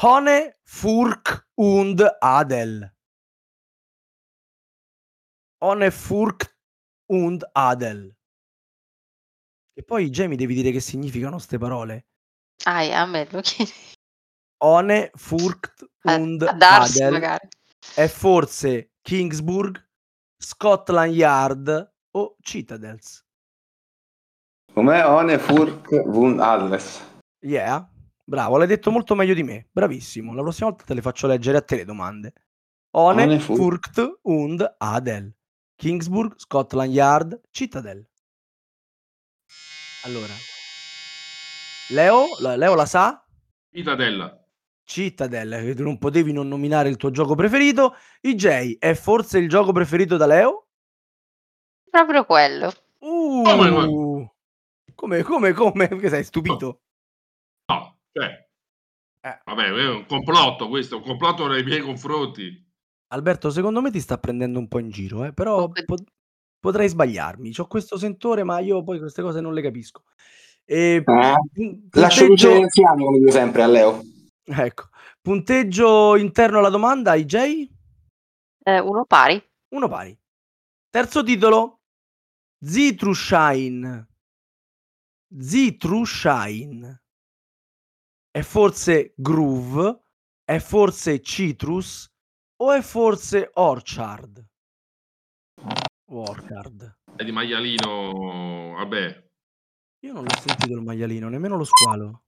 [0.00, 2.90] Hone Furk und Adel.
[5.58, 6.56] Hone Furk
[7.10, 8.16] und Adel.
[9.74, 12.06] E poi Jamie devi dire che significano ste parole.
[12.64, 13.72] Ah, a me lo chiedi.
[14.62, 17.48] Hone Furkt A, und a darsi Adel magari.
[17.94, 19.84] è forse Kingsburg,
[20.40, 23.24] Scotland Yard o Citadels.
[24.72, 27.00] Com'è One Furk Wund Adles?
[27.40, 27.86] Yeah,
[28.24, 29.68] bravo, l'hai detto molto meglio di me.
[29.70, 30.32] Bravissimo.
[30.34, 32.32] La prossima volta te le faccio leggere a te le domande.
[32.94, 35.34] Hone Hone Furk- Furkt und Adel.
[35.74, 38.08] Kingsburg, Scotland Yard, Citadel.
[40.04, 40.32] Allora,
[41.92, 43.24] Leo, la, Leo la sa?
[43.70, 44.36] Citadella.
[44.84, 47.94] Citadel, che tu non potevi non nominare il tuo gioco preferito.
[48.22, 50.68] IJ è forse il gioco preferito da Leo?
[51.88, 52.72] Proprio quello.
[52.98, 54.30] Uh, Come,
[54.94, 55.88] come, come, come?
[55.88, 56.80] Che sei stupito?
[57.66, 58.48] No, cioè.
[59.24, 59.40] Eh.
[59.44, 62.70] Vabbè, è un complotto questo, un complotto nei miei confronti.
[63.08, 66.10] Alberto, secondo me ti sta prendendo un po' in giro, eh, però Comunque- pot-
[66.58, 67.52] potrei sbagliarmi.
[67.58, 70.04] Ho questo sentore, ma io poi queste cose non le capisco.
[70.72, 71.80] E, Eh?
[71.90, 74.00] Lascio vincere anziani come dico sempre a Leo.
[74.42, 74.88] ecco,
[75.20, 77.68] punteggio interno alla domanda, IJ?
[78.64, 79.42] Eh, uno pari.
[79.74, 80.18] Uno pari.
[80.88, 81.80] Terzo titolo,
[82.64, 84.08] Zitrushain.
[85.38, 87.02] Zitrushain.
[88.30, 90.04] È forse Groove?
[90.42, 92.10] È forse Citrus?
[92.62, 94.42] O è forse Orchard?
[96.12, 97.00] Orchard.
[97.14, 99.30] È di maialino, vabbè.
[100.04, 102.22] Io non l'ho sentito il maialino, nemmeno lo squalo.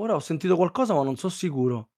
[0.00, 1.90] Ora ho sentito qualcosa, ma non so sicuro.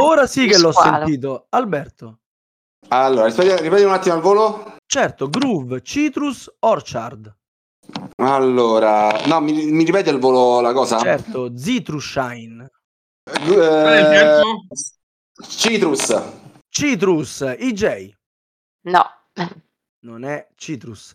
[0.00, 1.06] Ora, sì che l'ho squalo.
[1.06, 1.46] sentito.
[1.50, 2.18] Alberto.
[2.88, 4.76] Allora, ripeti, ripeti un attimo al volo.
[4.86, 7.32] Certo, Groove, Citrus, Orchard.
[8.16, 10.98] Allora, no, mi, mi ripeti al volo la cosa?
[10.98, 12.68] Certo, Zitrushain.
[13.24, 14.40] Eh?
[15.46, 16.22] Citrus.
[16.68, 18.16] Citrus, IJ.
[18.88, 19.04] No.
[20.00, 21.14] Non è Citrus.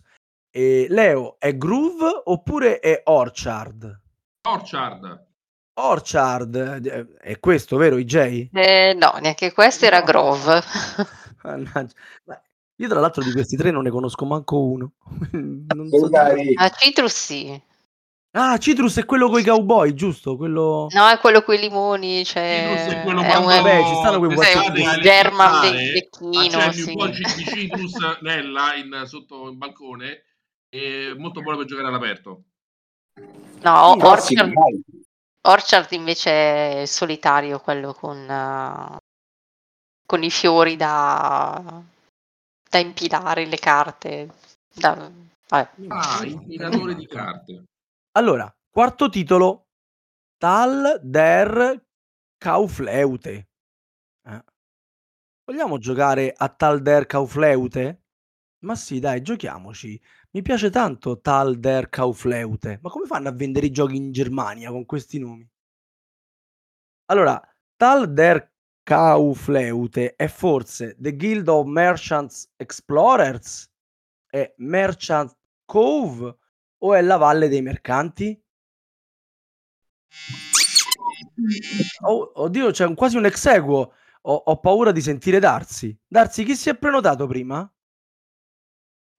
[0.52, 4.00] E Leo, è Groove oppure è Orchard?
[4.48, 5.26] Orchard.
[5.74, 8.48] Orchard, eh, è questo, vero IJ?
[8.52, 10.60] Eh, no, neanche questo era Grove.
[11.44, 11.94] Mannaggia.
[12.24, 12.40] Ma
[12.76, 14.92] Io tra l'altro di questi tre non ne conosco manco uno.
[15.30, 16.52] Non so Dai.
[16.56, 17.62] A Citrus sì.
[18.32, 20.36] Ah, Citrus è quello con i cowboy, giusto?
[20.36, 20.88] Quello...
[20.90, 22.76] No, è quello con i limoni, cioè...
[22.76, 24.84] Citrus è quello è quando un- Vabbè, ci stanno quei guazzetti.
[24.84, 25.64] alle German
[26.34, 26.88] accendi sì.
[26.90, 30.22] un po' di citrus nella in, sotto in balcone
[30.70, 32.44] è molto buono per giocare all'aperto.
[33.62, 34.52] No, sì, Orchard.
[35.42, 38.96] Orchard invece è solitario, quello con, eh,
[40.06, 41.82] con i fiori da,
[42.70, 44.34] da impilare, le carte.
[44.72, 45.10] Da.
[45.48, 45.68] Ah,
[46.24, 47.64] impilatore di carte.
[48.12, 49.66] Allora, quarto titolo.
[50.38, 51.84] Tal der
[52.38, 53.48] Kaufleute.
[54.24, 54.44] Eh.
[55.44, 58.04] Vogliamo giocare a Tal der Kaufleute?
[58.60, 60.00] Ma sì, dai, giochiamoci.
[60.32, 62.78] Mi piace tanto Tal der Kaufleute.
[62.82, 65.48] Ma come fanno a vendere i giochi in Germania con questi nomi?
[67.06, 67.40] Allora,
[67.76, 68.52] Tal der
[68.84, 73.68] Kaufleute è forse The Guild of Merchants Explorers?
[74.26, 76.36] È Merchant Cove
[76.78, 78.40] o è la Valle dei Mercanti?
[82.06, 83.92] Oh, oddio, c'è un- quasi un exeguo.
[84.22, 85.96] Ho, ho paura di sentire Darsi.
[86.06, 87.68] Darsi, chi si è prenotato prima?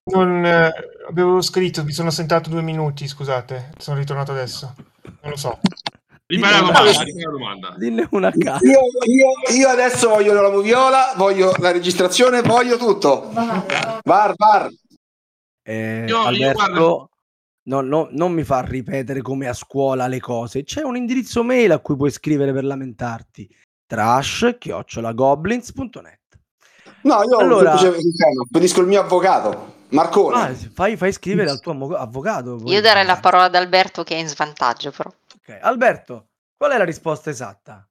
[0.04, 0.72] Non eh,
[1.10, 4.74] avevo scritto, mi sono sentato due minuti, scusate, sono ritornato adesso.
[5.22, 5.60] Non lo so.
[6.26, 7.76] Ripara la domanda, domanda.
[7.78, 8.66] Dinne una a caso.
[8.66, 13.30] Io, io- io adesso voglio la moviola, voglio la registrazione, voglio tutto.
[13.32, 14.70] Var, var.
[15.62, 17.10] Eh, Io- Alberto,
[17.64, 20.64] no, no, non mi fa ripetere come a scuola le cose.
[20.64, 23.48] C'è un indirizzo mail a cui puoi scrivere per lamentarti.
[23.86, 26.20] trash-goblins.net
[27.04, 29.78] No, io Allora- semplicemente pedisco il mio avvocato.
[29.92, 30.38] Marcone.
[30.38, 32.56] Ah, fai, fai scrivere al tuo avvocato.
[32.56, 32.72] poi.
[32.72, 35.10] Io darei la parola ad Alberto che è in svantaggio però.
[35.10, 37.88] Ok, Alberto, qual è la risposta esatta?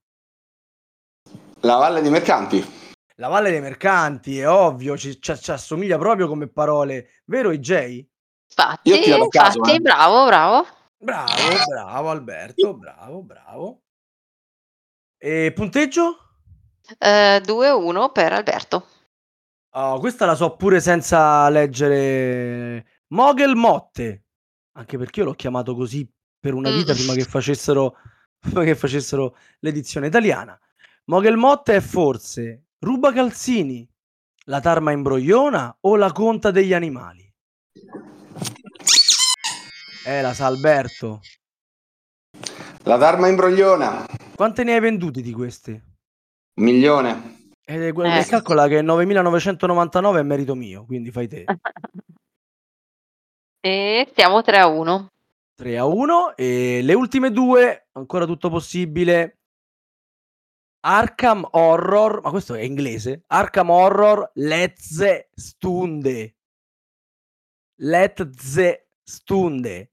[1.61, 2.79] La Valle dei Mercanti.
[3.17, 8.07] La Valle dei Mercanti, è ovvio, ci, ci- ci assomiglia proprio come parole, vero IJ?
[8.49, 8.91] Infatti,
[9.29, 9.81] caso, infatti, eh.
[9.81, 10.67] bravo, bravo.
[10.97, 11.33] Bravo,
[11.67, 13.83] bravo Alberto, bravo, bravo.
[15.19, 16.17] E punteggio?
[16.99, 18.87] Eh, 2-1 per Alberto.
[19.73, 22.87] Oh, questa la so pure senza leggere.
[23.09, 24.25] Mogel Motte.
[24.73, 26.09] Anche perché io l'ho chiamato così
[26.39, 26.97] per una vita Mm.
[26.97, 27.97] prima che facessero,
[28.39, 30.59] prima che facessero l'edizione italiana.
[31.05, 33.89] Mogel Motte è forse Ruba Calzini,
[34.47, 37.29] la Tarma Imbrogliona o la Conta degli Animali?
[40.07, 41.21] Eh, la sa Alberto.
[42.85, 44.07] La Dharma Imbrogliona.
[44.35, 45.71] Quante ne hai vendute di queste?
[46.55, 47.39] Un milione.
[47.93, 48.25] Gu- Eh.
[48.29, 51.45] Calcola che 9999 è merito mio, quindi fai te.
[53.63, 55.07] E siamo 3-1.
[55.55, 59.41] 3 a 1 e le ultime due, ancora tutto possibile.
[60.83, 63.25] Arkham Horror, ma questo è inglese.
[63.27, 66.37] Arkham Horror Let's Stunde.
[67.83, 68.25] Let's
[69.05, 69.93] Stunde.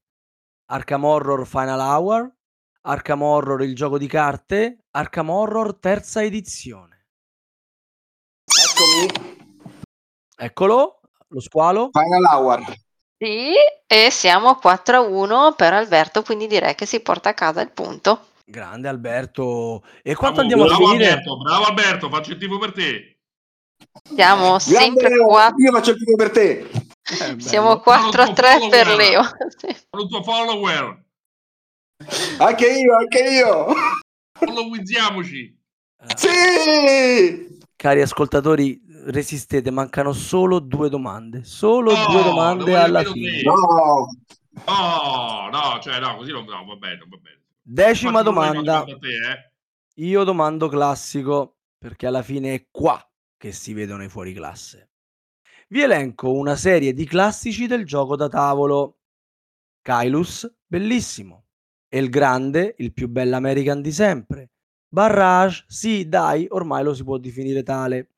[0.70, 2.34] Arkham Horror Final Hour.
[2.86, 4.86] Arkham Horror il gioco di carte.
[4.92, 6.97] Arkham Horror terza edizione.
[8.78, 9.08] Eccomi.
[10.36, 11.90] Eccolo, lo squalo.
[11.90, 12.62] Final Hour.
[13.18, 13.50] Sì,
[13.84, 18.26] e siamo 4-1 per Alberto, quindi direi che si porta a casa il punto.
[18.44, 19.82] Grande Alberto.
[20.00, 21.08] E quanto Bravo, andiamo a bravo finire?
[21.08, 23.18] Alberto, bravo Alberto, faccio il tifo per te.
[24.14, 26.70] Siamo Grande sempre Leo, 4 io faccio il primo per te.
[26.70, 27.80] Eh, Siamo bello.
[27.80, 29.22] 4 a 3 per Leo.
[29.24, 31.04] Sono il tuo follower.
[32.38, 33.66] Anche io, anche io.
[34.38, 35.60] Followizziamoci.
[36.14, 37.57] Sì.
[37.78, 41.44] Cari ascoltatori, resistete, mancano solo due domande.
[41.44, 43.42] Solo No, due domande alla fine.
[43.42, 44.08] No.
[44.66, 47.40] No, no, cioè no, così non no, va bene, va bene.
[47.62, 48.82] Decima domanda.
[48.82, 49.52] te, eh.
[50.02, 53.00] Io domando classico, perché alla fine è qua
[53.36, 54.90] che si vedono i fuori classe.
[55.68, 59.02] Vi elenco una serie di classici del gioco da tavolo.
[59.82, 61.44] Kylus, bellissimo.
[61.88, 64.50] El Grande, il più bello American di sempre.
[64.90, 68.08] Barrage, sì, dai, ormai lo si può definire tale.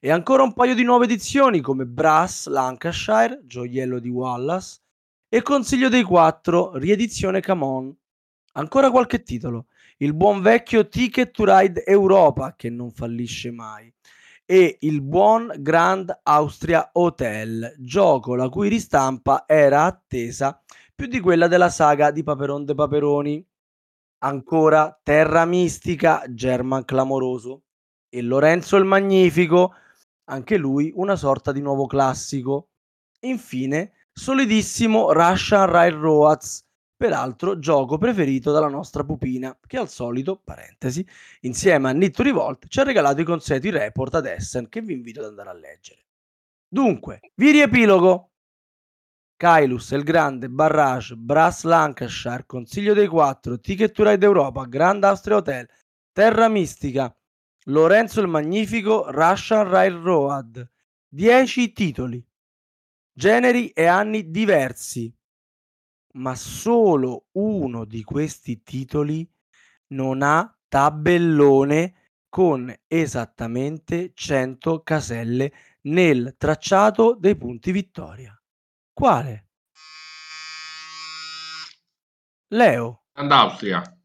[0.00, 4.80] E ancora un paio di nuove edizioni come Brass, Lancashire, Gioiello di Wallace
[5.28, 7.96] e Consiglio dei Quattro, riedizione Come On.
[8.52, 9.66] Ancora qualche titolo.
[9.98, 13.92] Il buon vecchio Ticket to Ride Europa, che non fallisce mai.
[14.44, 20.60] E il buon Grand Austria Hotel, gioco la cui ristampa era attesa
[20.94, 23.46] più di quella della saga di Paperon de Paperoni.
[24.20, 27.62] Ancora Terra Mistica, German Clamoroso.
[28.08, 29.74] E Lorenzo il Magnifico,
[30.24, 32.70] anche lui una sorta di nuovo classico.
[33.20, 36.66] Infine, solidissimo Russian Railroads,
[36.96, 41.06] peraltro gioco preferito dalla nostra pupina, che al solito, parentesi,
[41.42, 44.94] insieme a Need to Revolt ci ha regalato i consueti report ad Essen che vi
[44.94, 46.06] invito ad andare a leggere.
[46.66, 48.30] Dunque, vi riepilogo.
[49.38, 55.36] Kylus, El Grande, Barrage, Brass Lancashire, Consiglio dei Quattro, Ticket to Ride Europa, Grand Austria
[55.36, 55.66] Hotel,
[56.12, 57.16] Terra Mistica,
[57.66, 60.68] Lorenzo il Magnifico, Russian Railroad.
[61.10, 62.22] 10 titoli,
[63.12, 65.10] generi e anni diversi,
[66.14, 69.26] ma solo uno di questi titoli
[69.88, 71.94] non ha tabellone
[72.28, 78.37] con esattamente 100 caselle nel tracciato dei punti vittoria.
[78.98, 79.46] Quale?
[82.48, 83.04] Leo.
[83.12, 83.98] Grand Austria.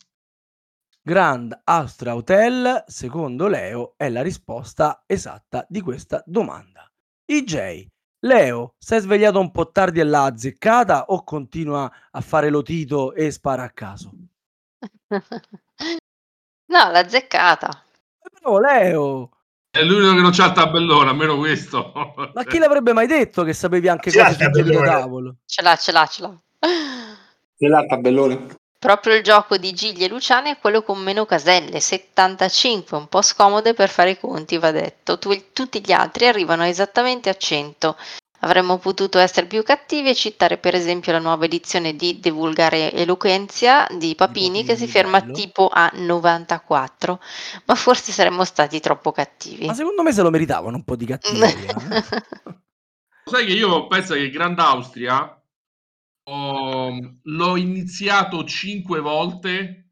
[1.02, 6.88] Grand Austria Hotel, secondo Leo, è la risposta esatta di questa domanda.
[7.26, 7.88] IJ,
[8.20, 13.32] Leo, sei svegliato un po' tardi e l'ha azzeccata o continua a fare l'otito e
[13.32, 14.12] spara a caso?
[16.66, 17.84] No, l'ha azzeccata.
[18.20, 19.30] Bravo Leo!
[19.76, 21.92] È l'unico che non c'ha il tabellone, almeno questo.
[22.32, 24.88] Ma chi l'avrebbe mai detto che sapevi anche sul gioco da tabellone.
[24.88, 25.36] tavolo?
[25.48, 26.38] Ce l'ha, ce l'ha, ce l'ha.
[27.58, 28.56] Ce l'ha il tabellone.
[28.78, 33.24] Proprio il gioco di Gigli e Luciani è quello con meno caselle, 75, un po'
[33.24, 35.18] scomode per fare i conti, va detto.
[35.18, 37.96] Tu- tutti gli altri arrivano esattamente a 100.
[38.44, 42.92] Avremmo potuto essere più cattivi e citare per esempio la nuova edizione di De Vulgare
[42.92, 45.32] Eloquenzia di Papini che si ferma bello.
[45.32, 47.22] tipo a 94,
[47.66, 49.66] ma forse saremmo stati troppo cattivi.
[49.66, 51.70] Ma secondo me se lo meritavano un po' di cattiveria.
[51.70, 52.04] eh?
[53.32, 55.42] Sai che io penso che Grand Austria
[56.30, 59.92] ho- l'ho iniziato cinque volte.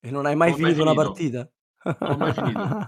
[0.00, 1.12] E non hai mai Non ho mai finito una finito.
[1.12, 1.52] partita?
[2.00, 2.86] Non ho mai finito.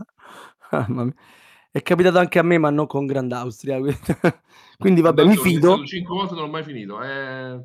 [1.74, 3.80] È capitato anche a me, ma non con Grand'Austria.
[4.78, 5.58] Quindi vabbè, mi Adesso ho fido.
[5.74, 7.02] iniziato Cinque volte non l'ho mai finito.
[7.02, 7.64] Eh...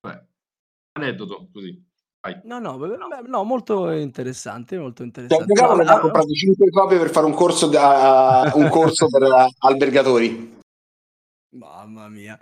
[0.00, 0.26] Beh,
[0.92, 1.84] aneddoto così.
[2.20, 2.40] Vai.
[2.44, 5.52] No, no, no, no, molto interessante, molto Cioè, interessante.
[5.54, 9.24] capo No, ah, comprato 5 copie per fare un corso, da- un corso per
[9.58, 10.60] albergatori.
[11.56, 12.40] Mamma mia.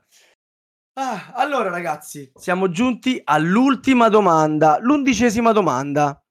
[0.99, 6.23] Ah, allora ragazzi, siamo giunti all'ultima domanda, l'undicesima domanda.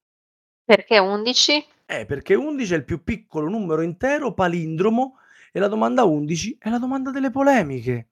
[0.64, 1.74] Perché 11?
[1.88, 5.18] Eh, perché 11 è il più piccolo numero intero palindromo
[5.52, 8.10] e la domanda 11 è la domanda delle polemiche.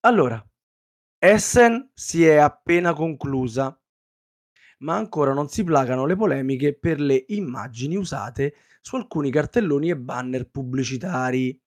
[0.00, 0.42] Allora,
[1.18, 3.78] Essen si è appena conclusa,
[4.78, 9.96] ma ancora non si placano le polemiche per le immagini usate su alcuni cartelloni e
[9.96, 11.60] banner pubblicitari.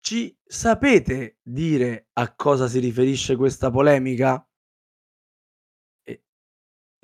[0.00, 4.46] Ci sapete dire a cosa si riferisce questa polemica?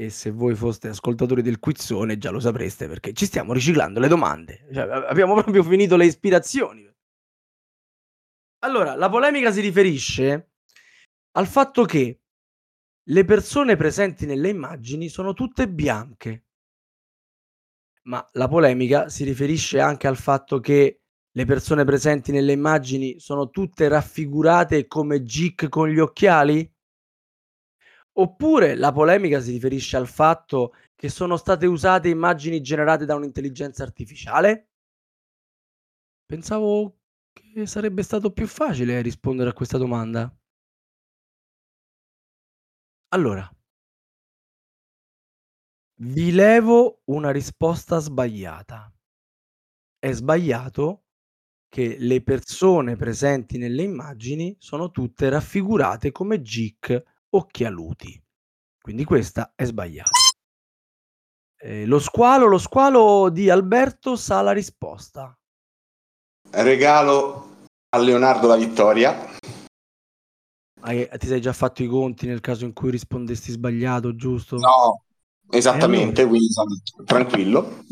[0.01, 4.09] E, se voi foste ascoltatori del quizzone già lo sapreste perché ci stiamo riciclando le
[4.09, 4.67] domande.
[4.73, 6.91] Cioè, abbiamo proprio finito le ispirazioni.
[8.61, 10.53] Allora, la polemica si riferisce
[11.33, 12.23] al fatto che
[13.03, 16.47] le persone presenti nelle immagini sono tutte bianche.
[18.05, 23.51] Ma la polemica si riferisce anche al fatto che le persone presenti nelle immagini sono
[23.51, 26.67] tutte raffigurate come Gic con gli occhiali?
[28.21, 33.83] Oppure la polemica si riferisce al fatto che sono state usate immagini generate da un'intelligenza
[33.83, 34.73] artificiale?
[36.27, 36.99] Pensavo
[37.33, 40.31] che sarebbe stato più facile rispondere a questa domanda.
[43.09, 43.51] Allora,
[46.03, 48.93] vi levo una risposta sbagliata.
[49.99, 51.05] È sbagliato
[51.69, 58.21] che le persone presenti nelle immagini sono tutte raffigurate come Gic occhialuti.
[58.81, 60.11] Quindi questa è sbagliata.
[61.63, 65.37] Eh, lo squalo, lo squalo di Alberto sa la risposta.
[66.53, 69.15] Regalo a Leonardo la vittoria.
[70.81, 74.57] Hai- ti sei già fatto i conti nel caso in cui rispondessi sbagliato, giusto?
[74.57, 75.03] No,
[75.51, 76.75] esattamente, quindi sono
[77.05, 77.85] tranquillo.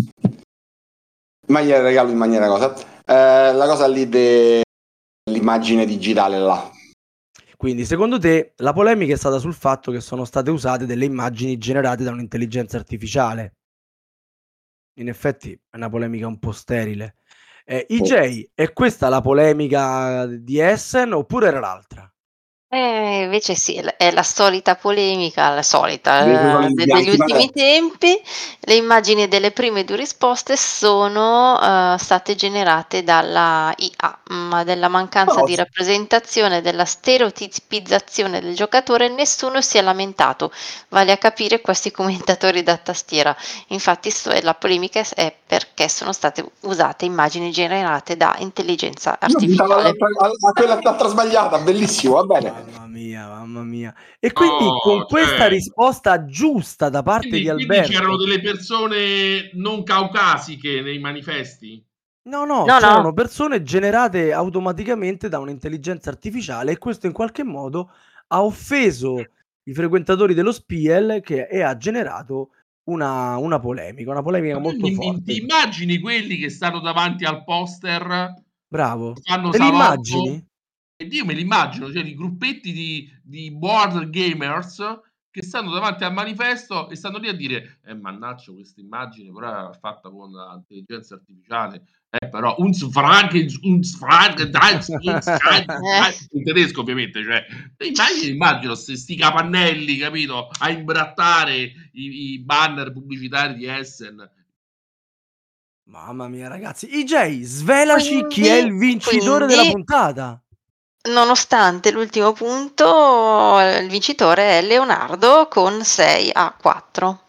[1.47, 2.75] In maniera regalo in maniera cosa.
[3.05, 6.71] Eh, la cosa lì dell'immagine digitale là.
[7.59, 11.59] Quindi, secondo te, la polemica è stata sul fatto che sono state usate delle immagini
[11.59, 13.57] generate da un'intelligenza artificiale.
[14.99, 17.17] In effetti è una polemica un po' sterile.
[17.65, 22.09] Eh, IJ, è questa la polemica di Essen oppure era l'altra?
[22.71, 28.21] Eh, invece sì, è la- è la solita polemica, la solita, eh, degli ultimi tempi.
[28.61, 31.59] Le immagini delle prime due risposte sono
[31.95, 34.19] eh, state generate dalla IA,
[34.51, 35.45] ma della mancanza Oh.
[35.45, 40.53] di rappresentazione, della stereotipizzazione del giocatore, nessuno si è lamentato,
[40.89, 41.91] vale a capire questi
[42.37, 43.35] commentatori da tastiera.
[43.69, 49.73] Infatti sto- la polemica è perché sono state usate immagini generate da intelligenza artificiale.
[49.75, 52.58] all'altra- a, a quella l'altra sbagliata, bellissimo, va bene.
[52.65, 53.95] Mamma mia, mamma mia.
[54.19, 57.91] E quindi No, con questa cioè- risposta giusta da parte Quindi, di quindi Alberto.
[57.93, 61.85] c'erano delle persone non caucasiche nei manifesti?
[62.29, 62.79] No, no, No, no.
[62.79, 67.91] c'erano persone generate automaticamente da un'intelligenza artificiale e questo in qualche modo
[68.29, 69.17] ha offeso
[69.63, 72.51] i frequentatori dello Spiel che, e ha generato
[72.89, 75.23] una, una polemica, una polemica molto mi- forte.
[75.33, 78.35] Ti immagini quelli che stanno davanti al poster,
[78.67, 79.15] Bravo.
[79.23, 79.75] fanno Te li salotto?
[79.83, 80.48] immagini?
[81.01, 84.83] Ed io me li immagino, cioè i gruppetti di, di board gamers
[85.31, 89.71] che stanno davanti al manifesto e stanno lì a dire eh mannaggia questa immagine però
[89.71, 93.81] è fatta con l'intelligenza artificiale eh però un sfrag un
[94.51, 94.81] dai.
[96.33, 97.45] in tedesco ovviamente cioè
[97.77, 101.57] te immagini immagino sti, sti capannelli capito a imbrattare
[101.93, 104.29] i, i banner pubblicitari di Essen
[105.89, 106.99] Mamma mia, ragazzi.
[106.99, 110.43] IJ, svelaci chi è il Quindi- vincitore quindi- della puntata.
[111.09, 117.21] Nonostante l'ultimo punto, il vincitore è Leonardo con 6 a 4.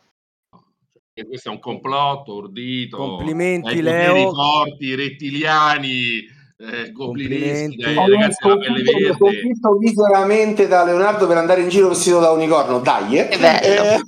[1.14, 4.34] E questo è un complotto ordito Complimenti, Leo.
[4.34, 6.18] forti rettiliani
[6.58, 7.78] eh, goblineschi Complimenti.
[7.78, 12.20] dai ragazzi della pelle sconfitto, verde sconfitto miseramente da Leonardo per andare in giro vestito
[12.20, 12.80] da unicorno.
[12.80, 13.28] Dai, eh.
[13.28, 13.82] Che bello.
[13.84, 14.02] Eh,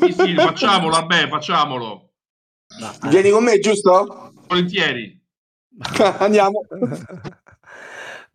[0.00, 2.10] sì sì facciamolo vabbè facciamolo
[3.08, 4.32] vieni con me, giusto?
[4.46, 5.20] volentieri
[6.18, 6.60] Andiamo.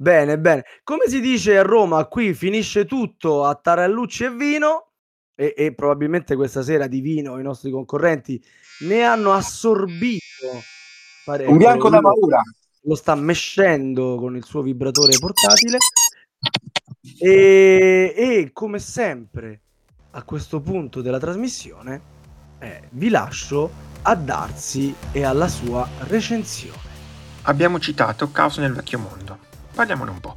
[0.01, 0.63] Bene, bene.
[0.85, 4.91] Come si dice a Roma, qui finisce tutto a tarallucci e vino
[5.35, 8.41] e, e probabilmente questa sera di vino i nostri concorrenti
[8.83, 10.23] ne hanno assorbito
[11.25, 11.51] parecchio.
[11.51, 12.41] Un bianco da paura.
[12.83, 15.79] Lo sta mescendo con il suo vibratore portatile
[17.19, 19.61] e, e come sempre
[20.11, 22.01] a questo punto della trasmissione
[22.59, 23.69] eh, vi lascio
[24.03, 26.87] a Darsi e alla sua recensione.
[27.41, 29.48] Abbiamo citato Caos nel vecchio mondo.
[29.79, 30.35] Parliamone un po'.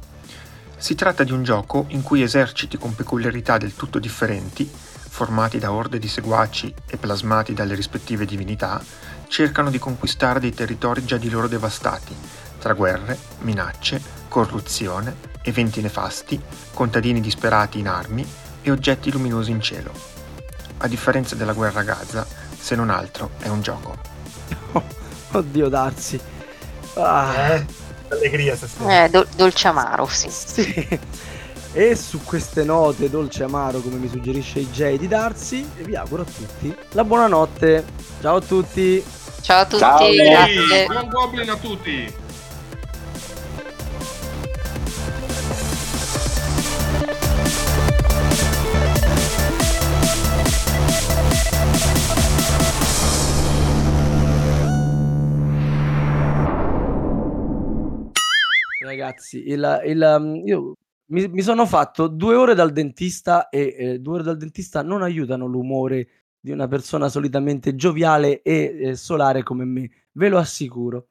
[0.77, 5.73] Si tratta di un gioco in cui eserciti con peculiarità del tutto differenti, formati da
[5.73, 8.81] orde di seguaci e plasmati dalle rispettive divinità,
[9.27, 12.15] cercano di conquistare dei territori già di loro devastati,
[12.57, 16.41] tra guerre, minacce, corruzione, eventi nefasti,
[16.73, 18.25] contadini disperati in armi
[18.61, 19.91] e oggetti luminosi in cielo.
[20.77, 22.25] A differenza della guerra a Gaza,
[22.57, 23.97] se non altro è un gioco.
[25.31, 26.17] Oddio, Darsi.
[26.93, 27.33] Ah.
[27.35, 27.82] Eh,
[28.13, 29.03] allegria stasera.
[29.05, 30.29] Eh, do- dolce amaro, sì.
[30.29, 30.99] Sì.
[31.75, 36.21] E su queste note dolce amaro, come mi suggerisce i J di Darsi, vi auguro
[36.21, 37.83] a tutti la buonanotte.
[38.21, 39.03] Ciao a tutti.
[39.41, 39.97] Ciao a tutti, Ciao.
[39.97, 40.85] grazie.
[40.85, 42.13] Buon Goblin a tutti!
[58.95, 60.75] Ragazzi, il, il, um, io
[61.07, 65.01] mi, mi sono fatto due ore dal dentista e eh, due ore dal dentista non
[65.01, 66.07] aiutano l'umore
[66.39, 71.07] di una persona solitamente gioviale e eh, solare come me, ve lo assicuro.